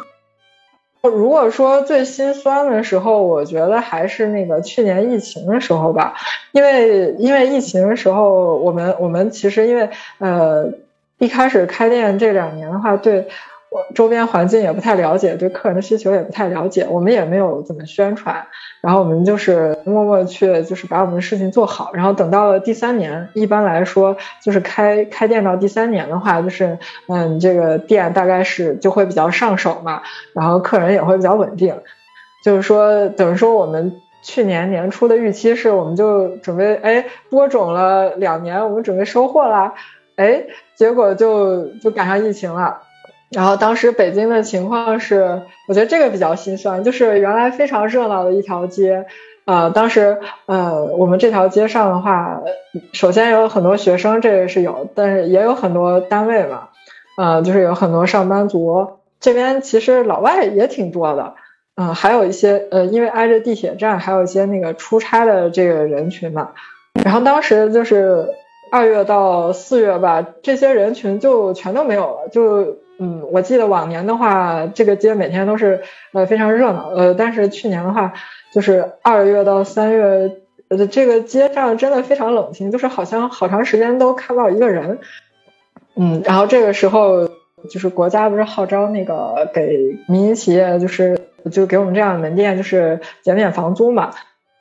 [1.10, 6.14] 如果说最心酸的时候，我觉得还是那个去年疫情的时候吧，
[6.54, 9.90] 因为因为疫情的时候，我们我们其实因为
[10.20, 10.72] 呃
[11.18, 13.28] 一开始开店这两年的话，对。
[13.96, 18.48] 周边环境也不太了解，对客人的需求也不太了解，我们也没有怎么宣传，
[18.82, 30.02] 然后我们就是默默去，就是把我们的事情做好，然后等到了第三年，一般来说就是开开店到第三年的话，就是嗯，这个店大概是就会比较上手嘛，
[30.34, 31.76] 然后客人也会比较稳定，
[32.44, 39.74] 就是说等于说我们去年年初的预期是，我们就准备哎播种了两年，我们准备收获啦，
[40.16, 40.44] 哎，
[40.76, 42.82] 结果就就赶上疫情了。
[43.34, 49.08] 然后当时北京的情况是，我觉得这个比较心酸，就是原来非常热闹的一条街，
[49.46, 52.42] 呃，当时呃我们这条街上的话，
[52.92, 56.70] 首先有很多学生，这个是有，但是也有很多单位嘛，
[57.18, 61.34] 呃，就是有很多上班族，这边其实老外也挺多的，
[61.76, 66.52] 嗯，还有一些呃，因为挨着地铁站，还有一些那个出差的这个人群嘛，
[67.04, 68.30] 然后当时就是
[68.72, 72.83] 二月到四月吧，这些人群就全都没有了，就。
[73.00, 75.82] 嗯，我记得往年的话，这个街每天都是
[76.12, 78.14] 呃非常热闹，呃，但是去年的话，
[78.54, 80.38] 就是二月到三月，
[80.70, 85.00] 呃，这个街上真的非常冷清，就是好像好长时间都看不到一个人。
[85.96, 87.28] 嗯，然后这个时候，
[87.70, 91.20] 就是国家不是号召那个给民营企业，就是
[91.52, 94.12] 就给我们这样的门店，就是减免房租嘛。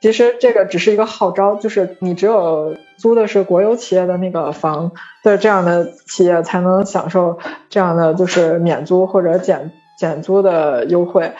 [0.03, 4.91] 其实这个只是一个号召，就是你只有租的是国有企业的那个房
[5.23, 7.39] 的这样的企业才能享受
[7.69, 11.31] 这样的就是免租或者减减租的优惠。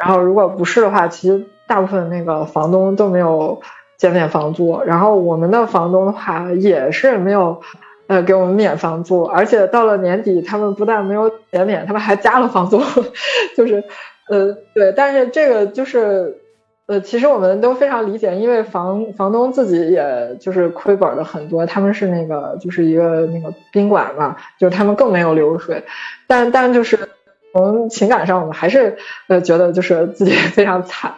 [0.00, 3.60] 然后如果不是的话，其实大部分那个房东都没有
[3.98, 4.80] 减免房租。
[4.86, 7.60] 然后我们的房东的话也是没有
[8.06, 12.80] 呃给我们免房租，而且到了年底，他们不但没有减免，他们还加了房租，
[13.54, 13.84] 就是
[14.30, 16.40] 呃对，但是这个就是。
[16.86, 25.82] 呃，其实我们都非常理解，因为房房东自己也就是亏本的很多，他们是那个就是一个那个宾馆嘛，就他们更没有流水，
[26.28, 27.08] 但但就是
[27.52, 31.14] 从情感上，我们还是呃觉得就是自己 非常惨。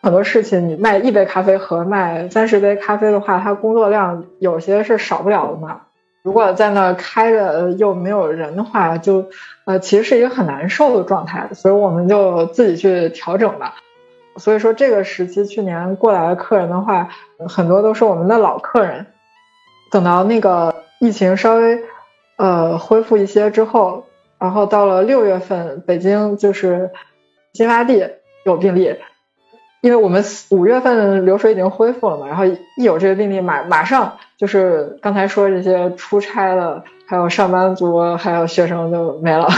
[0.00, 5.80] 很多事情你卖一杯咖啡和卖三十杯咖啡的话，它工作量有些是少不了的嘛。
[6.22, 9.26] 如果在那开着又没有人的话，就
[9.64, 13.74] 呃其实是一个很难受的状态，所以我们就自己去调整吧。
[14.36, 17.08] 所以说这个时期去年过来的客人的话，
[17.48, 19.06] 很多都是我们的老客人。
[19.90, 21.82] 等到那个疫情稍微
[22.36, 24.06] 呃恢复一些之后，
[24.38, 26.90] 然后到了六月份，北京就是
[27.52, 28.10] 新发地
[28.44, 28.96] 有病例，
[29.82, 39.48] 因为我们五月份流水已经恢复了嘛，然后一有这个病例，马马上就是刚才说这些出差的，还有上班族，还有学生就没了。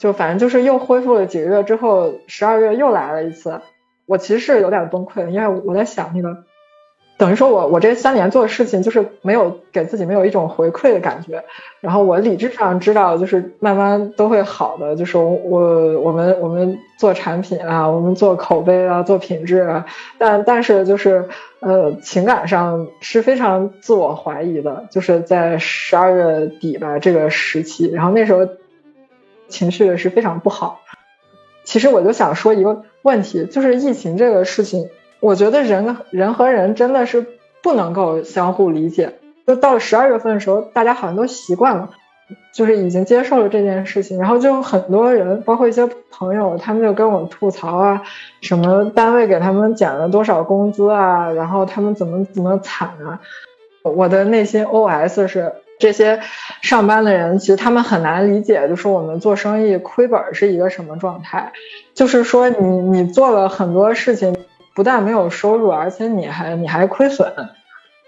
[0.00, 3.60] 就反正就是又恢复了几个月之后，十二月又来了一次，
[4.06, 6.38] 我其实是有点崩溃，因为我在想那个，
[7.18, 11.44] 等于说我我这三年做的事情就是没有给自己没有一种回馈的感觉，
[11.82, 19.84] 然后我理智上知道就是慢慢都会好的，就是我我们我们做产品啊，我们做口碑啊，做品质啊，
[20.16, 21.28] 但但是就是
[21.60, 28.48] 呃情感上是非常自我怀疑的，就是在十二月底吧这个时期，然后那时候。
[29.50, 30.80] 情绪也是非常不好。
[31.64, 34.88] 其实我就想说一个问题，就是疫情这个事情，
[35.20, 37.26] 我觉得人人和人真的是
[37.62, 39.18] 不能够相互理解。
[39.46, 41.90] 就到了十二月份的时候，大家好像都习惯了，
[42.54, 44.18] 就是已经接受了这件事情。
[44.18, 48.02] 然后就很多人，包括一些朋友，他们就跟我吐槽啊，
[48.40, 53.20] 什么单位给他们减了多少工资啊，然后他们怎么怎么惨啊。
[53.82, 55.52] 我的内心 OS 是。
[55.80, 56.20] 这些
[56.60, 61.52] 上班的人，其实他们很难理解，就是我们做生意亏本是一个什么状态。
[61.94, 64.36] 就是说，你你做了很多事情，
[64.74, 67.32] 不但没有收入，而且你还你还亏损。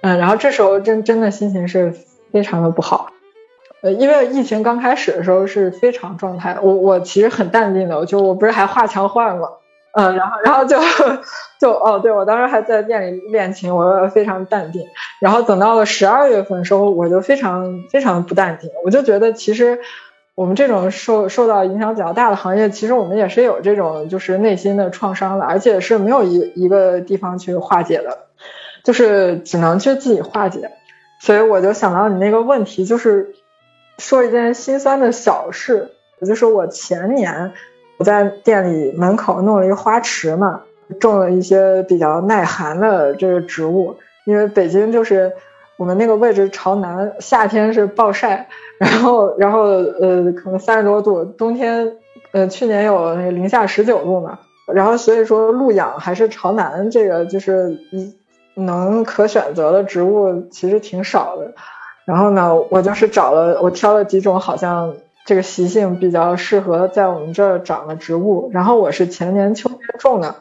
[0.02, 1.94] 嗯，然后这时候真真的心情是
[2.30, 3.10] 非常的不好。
[3.82, 9.48] 呃，因为疫情刚开始的时候是非常状态，我我其实很淡定的，我就我不是还画墙画吗？
[9.94, 10.78] 嗯，然后然后就
[11.60, 14.82] 就哦，对我当时还在店里练琴，我非常淡定。
[15.20, 19.80] 然后等到了十二月份的时候，我就非常非常不淡定，我就觉得其实
[20.34, 28.28] 我们这种受受到影响比较大的行业，其实我们也是有这种就是内心的创伤的，而且是没有一一个地方去化解的，
[28.84, 30.70] 就是只能去自己化解。
[31.20, 33.34] 所以我就想到你那个问题，就是
[33.98, 35.90] 说一件心酸的小事，
[36.26, 37.52] 就是我前年。
[38.02, 40.60] 我在店里门口弄了一个花池嘛，
[40.98, 43.94] 种了一些比较耐寒的这个植物。
[44.26, 45.30] 因为北京就是
[45.76, 48.48] 我们那个位置朝南，夏天是暴晒，
[48.78, 51.92] 然后然后呃可能三十多度，冬天
[52.32, 58.16] 呃去年有那个零下十九度嘛，然后所以说露养还是朝南，这个就是一
[58.56, 61.52] 能可选择的植物其实挺少的。
[62.04, 64.92] 然后呢，我就是找了我挑了几种好像。
[65.24, 70.34] 这个习性比较适合在我们这儿长的植物，然后我是前年秋天种的，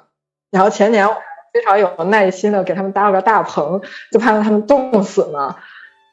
[0.50, 1.08] 然后前年
[1.54, 5.58] 非常有耐心的给他们搭了个大棚，就怕让他们冻死嘛。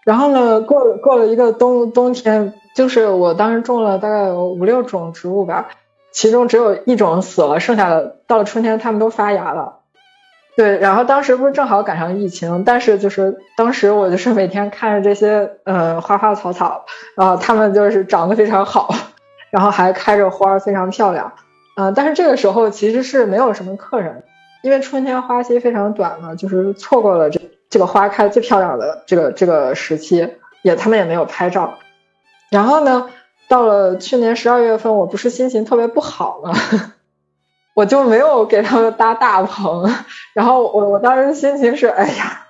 [0.05, 5.69] 然后呢，过过了一个冬冬天，就是我当时种了大概有五六种植物吧，
[6.13, 9.78] 其中只有一种死了，剩下的到了春天它们都发芽了。
[10.59, 16.85] 对，然后当时不是正好赶上疫情，但是就是当时我就是每天看着这些呃花花草草，
[17.15, 18.93] 然后它们就是长得非常好，
[19.53, 21.33] 然后还开着花，非常漂亮。
[21.77, 24.25] 嗯，但是这个时候其实是没有什么客人，
[24.65, 27.41] 因为春天花期非常短嘛，就是错过了这
[27.71, 30.29] 这个花开最漂亮的这个这个时期，
[30.63, 31.75] 也他们也没有拍照。
[32.51, 33.09] 然后呢，
[33.49, 36.53] 到了去年十二月份，我不是心情特别不好吗？
[37.79, 39.89] 我就没有给他们搭大棚，
[40.35, 42.45] 然后我我当时心情是，哎呀，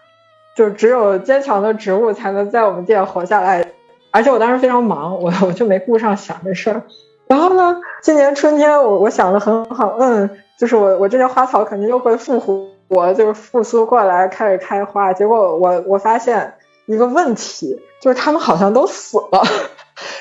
[0.57, 3.72] 就只有坚强的植物才能在我们店活下来，
[4.11, 6.81] 而且我当时非常忙，我我就没顾上想这事儿。
[7.26, 15.12] 然后呢，今年春天我我想的很好，嗯，就是我我这些花草肯定又会复活，就是复苏过来开始开花。
[15.12, 16.55] 结果我我发现
[16.87, 19.43] 一个问题，就是它们好像都死了。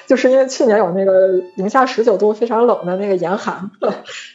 [0.05, 3.69] 就是因为去年有那个零下十九度非常冷的那个严寒，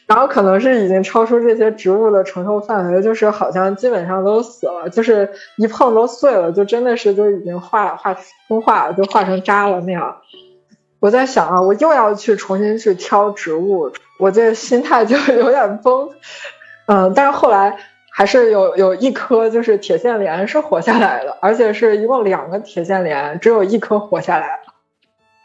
[0.07, 8.17] 然后可能是已经超出这些植物的承受范围，就是好像基本上都死了，就是一碰都碎了，就真的是就已经化化
[8.49, 10.19] 风化了，就化成渣了那样。
[11.01, 13.91] 我在想啊，我又要去重新去挑植物，
[14.21, 16.09] 我这心态就有点崩。
[16.87, 17.77] 嗯，但是后来
[18.13, 24.72] 还是有有一颗就是铁线莲是活下来的，而且是一共两个铁线莲，只有一颗活下来了。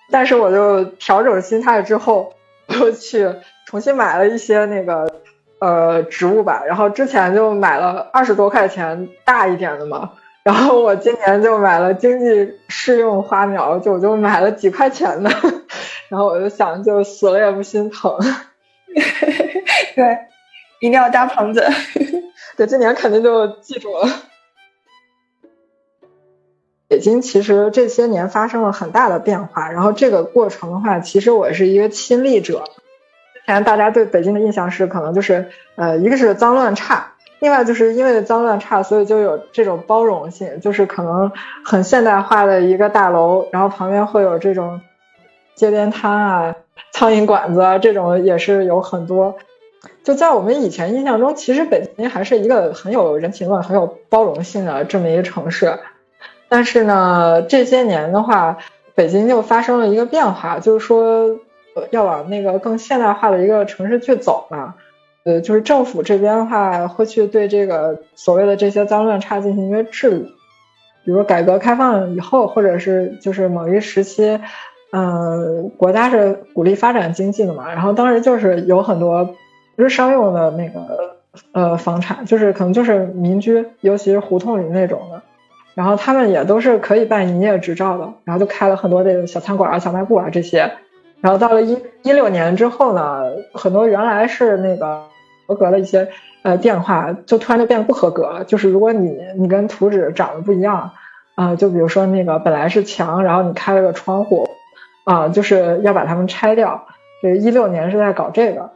[0.09, 2.33] 但是我就调整心态之后，
[2.67, 3.29] 又去
[3.65, 5.21] 重新买了一些那个
[5.59, 6.63] 呃植物吧。
[6.65, 10.11] 然后之前就买了二十多块钱大一点的嘛。
[10.43, 15.29] 然后我今年就买了经济适用花苗，就我就买了几块钱的。
[16.07, 18.17] 然后我就想，就死了也不心疼。
[19.93, 20.17] 对，
[20.79, 21.61] 一定要搭棚子。
[22.55, 24.07] 对，今年肯定就记住了。
[26.97, 32.63] 北京其实这些年发生了很大的变化，然后这个过程的话，其实我是一个亲历者。
[33.35, 41.31] 之前大家对北京的印象是，可能就是呃，一个是脏乱差，另外就是因为脏乱差，所以就有这种包容性，就是可能
[41.63, 44.81] 很现代化的一个大楼，然后旁边会有这种
[45.53, 46.55] 街边摊啊、
[46.91, 49.35] 苍蝇馆子啊，这种也是有很多。
[50.03, 55.77] 就在我们以前印象中，其实北京还是一个很有人情味、很有包容性的这么一个城市。
[56.49, 58.57] 但是呢，这些年的话，
[58.95, 61.37] 北京就发生了一个变化，就是说，
[61.75, 64.75] 呃要往那个更现代化的一个城市去走嘛。
[65.23, 70.33] 呃，就是政府这边的话，会去对这个所谓的这些脏乱差进行一个治理。
[71.03, 74.39] 比如改革开放以后，或者是就是某一时期，
[74.91, 79.35] 嗯，国家是鼓励发展经济的嘛，然后当时就是有很多
[79.75, 81.17] 不是商用的那个
[81.51, 85.21] 呃房产，就是可能就是民居，尤其是胡同里那种的。
[85.77, 90.71] 然后他们也都是可以办营业执照的，然后就开了很多这个小餐馆啊、小卖部啊这些。
[91.21, 93.21] 然后到了一一六年之后呢，
[93.53, 95.03] 很多原来是那个
[95.45, 96.09] 合格的一些
[96.41, 98.43] 呃电话，就突然就变得不合格了。
[98.43, 100.89] 就是如果你你跟图纸长得不一样
[101.35, 104.49] 啊，就比如说那个本来是墙，然后你开了个窗户
[105.03, 106.87] 啊，就是要把它们拆掉。
[107.21, 108.71] 这一六年是在搞这个。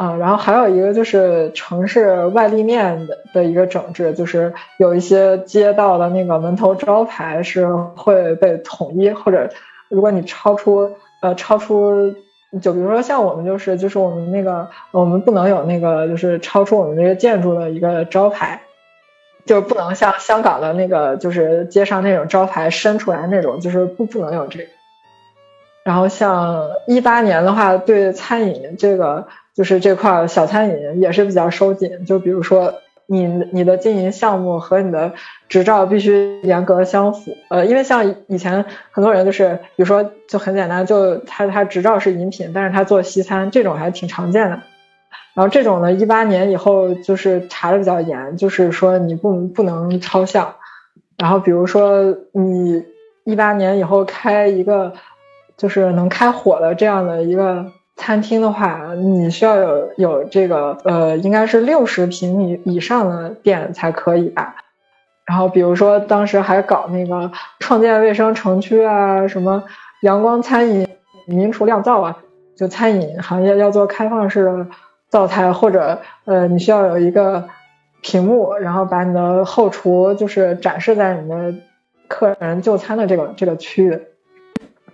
[0.00, 9.50] 啊，然后还有一个就是城市外立面的的一个整治，就是有一些街道的那个门头招牌是会被统一，或者
[9.90, 10.90] 如果你超出
[11.20, 12.14] 呃超出，
[12.62, 18.62] 就比如说像我们就是就是我们那个我们不能有那个就是超出我们这个建筑的一个招牌，
[19.44, 24.64] 就是不能像香港的那个就是街上那种招牌伸出来那种，就是不不能有这个。
[25.90, 29.26] 然后像一八年的话，对餐饮这个
[29.56, 32.74] 就是这块小餐饮也是比较收紧，就比如说
[33.06, 35.14] 你你的经营项目和你的
[35.48, 37.36] 执照必须严格相符。
[37.48, 44.60] 呃，因为像以前很多人就是，比如说就很简单，就他他执照是饮品，但是他做西餐这种还挺常见的。
[45.34, 50.54] 然后这种呢，一八年以后就是查的比较严，就是说你不不能超项。
[51.18, 52.84] 然后比如说你
[53.24, 54.94] 一八年以后开一个
[55.60, 57.66] 就是能开火的这样的一个
[57.96, 64.56] 餐厅的话，你需要有有这个呃，应该是六十平米以上的店才可以吧。
[65.26, 69.64] 然后比如说当时还搞那个创建卫生城区啊，什么
[70.00, 70.88] 阳光餐饮、
[71.26, 72.16] 民厨酿造啊，
[72.56, 74.66] 就餐饮行业要做开放式的。
[75.10, 77.48] 灶台或者呃，你需要有一个
[78.00, 81.52] 屏幕，然后把你的后厨就是展示在你的
[82.06, 84.00] 客人就餐的这个这个区域。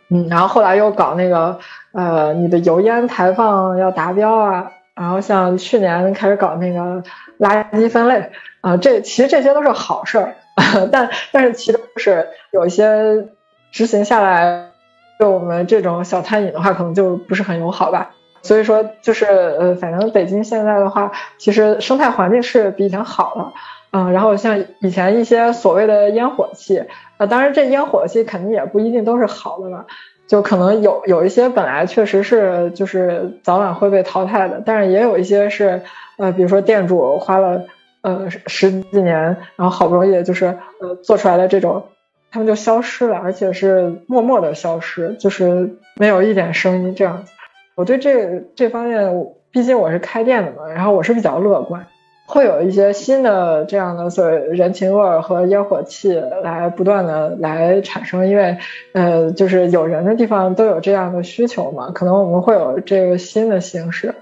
[0.08, 1.58] 嗯，然后后来又搞那个
[1.92, 7.02] 呃，你的油烟排放要达标啊，然后像去年开始搞那个
[7.38, 8.30] 垃圾分类
[8.60, 10.34] 啊，这其实这些都是好事儿，
[10.92, 13.26] 但但是其中是有一些
[13.72, 14.70] 执行下来，
[15.18, 18.10] 对我们这种小餐饮的话，可能就不是很友好吧。
[18.42, 23.52] 所以说，就是呃，反正北京现在的话，其实生态环境是比以前好了，
[23.90, 26.84] 嗯，然后像以前一些所谓的烟火气，
[27.16, 29.86] 啊，当然这烟火气肯定也不一定都是好的了，
[30.26, 35.82] 就可能有有一些本来确实是就是早晚会被淘汰的，但是也有一些是，
[36.18, 37.64] 呃，比如说店主花了
[38.02, 41.84] 呃十几年，然后好不容易就是呃做出来的这种，
[42.30, 47.32] 他们就消失了，而且是默默的消失，就是没有一点声音这样子。
[47.76, 51.86] 我对这这方面，毕竟我是开店的嘛，然后我是比较乐观，
[52.26, 56.12] 会有一些新的这样的所谓人情味和烟火气
[56.42, 58.58] 来不断的来产生，因为
[58.92, 64.14] 呃，就是有人的地方都有这样的需求嘛，可能我们会有这个新的形式。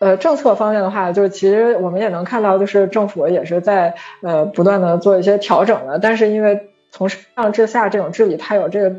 [0.00, 8.96] 呃，政策方面的话，就是其实我们也能看到，就是政府也是在呃不断的做一些调整的，但是因为从上至下这种治理，它有这个。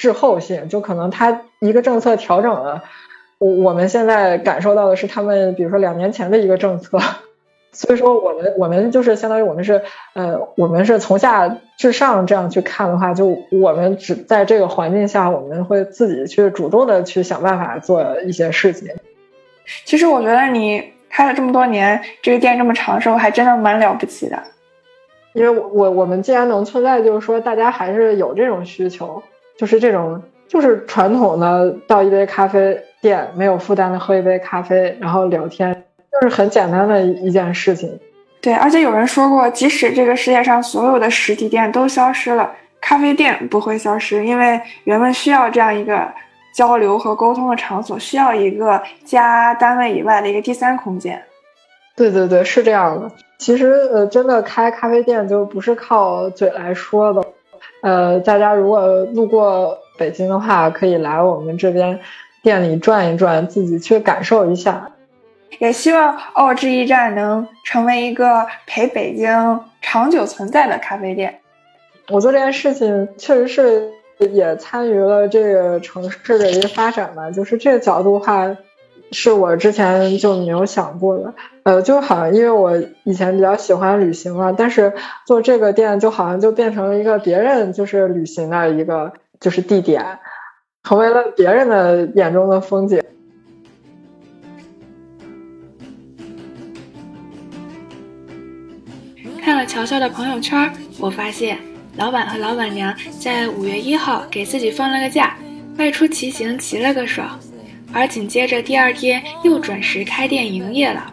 [0.00, 2.84] 滞后性就可能它一个政策调整了，
[3.38, 7.00] 我我们现在感受到的是他们比如说两年前的一个政策，
[7.72, 9.82] 所以说我们我们就是相当于我们是
[10.14, 18.88] 呃我们是从下至上这样去看的话，就我们只在这个环境下，我们会自己去主动的去想办法做一些事情。
[19.84, 24.38] 其实我觉得你开了这么多年，这个店这么长寿，还真的蛮了不起的。
[25.34, 29.22] 因为我我们既然能存在，就是说大家还是有这种需求。
[29.56, 37.98] 就是这种，就是传统的到一杯咖啡店，没有负担的喝一杯咖啡，然后聊天，就是很简单的一件事情。
[38.40, 46.08] 对，而且有人说过，即使这个世界上所有的实体店都消失了，咖啡店不会消失，因为人们需要这样一个
[46.54, 51.20] 交流和沟通的场所，需要一个家单位以外的一个第三空间。
[51.96, 53.10] 对对对，是这样的。
[53.38, 57.24] 其实呃，真的开咖啡店就不是靠嘴来说的。
[57.82, 61.98] 呃，大家如果路过北京的话，可以来我们这边
[62.42, 64.88] 店里转一转，自己去感受一下。
[65.58, 71.40] 也希望奥智驿站能成为一个陪北京长久存在的咖啡店。
[72.10, 73.90] 我做这件事情确实是
[74.30, 78.56] 也参与了这个城市的一个发展吧，就是这个角度的话。
[79.10, 84.92] 是我之前就没有想过的，呃，就好像因为我以前比较喜欢旅行嘛，但是
[85.26, 90.18] 做这个店就好像就变成了一个别人就是旅行的一个就是地点，
[90.82, 93.02] 成为了别人的眼中的风景。
[99.68, 101.58] 乔乔的朋友圈，我发现
[101.96, 105.36] 老板和老板娘在五月一号给自己放了个假，
[105.76, 107.38] 外出骑行骑了个爽。
[107.92, 111.12] 而紧接着第二天又准时开店营业了。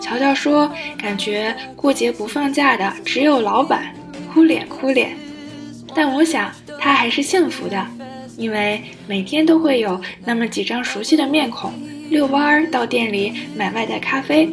[0.00, 3.94] 乔乔说：“感觉过节不放假的只有老板，
[4.32, 5.16] 哭脸哭脸。”
[5.94, 6.50] 但我想
[6.80, 7.86] 他还是幸福的，
[8.36, 11.72] 因为每天都会有那么几张熟悉的面孔
[12.10, 14.50] 遛弯儿到店里买外带咖啡，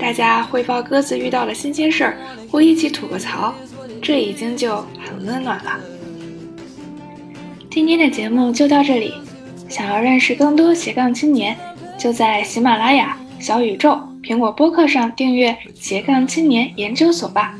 [0.00, 2.16] 大家汇报各自遇到了新鲜事儿，
[2.50, 3.54] 或一起吐个槽，
[4.00, 5.78] 这已经就很温暖了。
[7.70, 9.14] 今天的节目就到这里。
[9.68, 11.56] 想要认识更多斜杠青年，
[11.96, 17.56] 就在喜马拉雅、小宇宙、苹果播客上订阅斜杠青年研究所吧。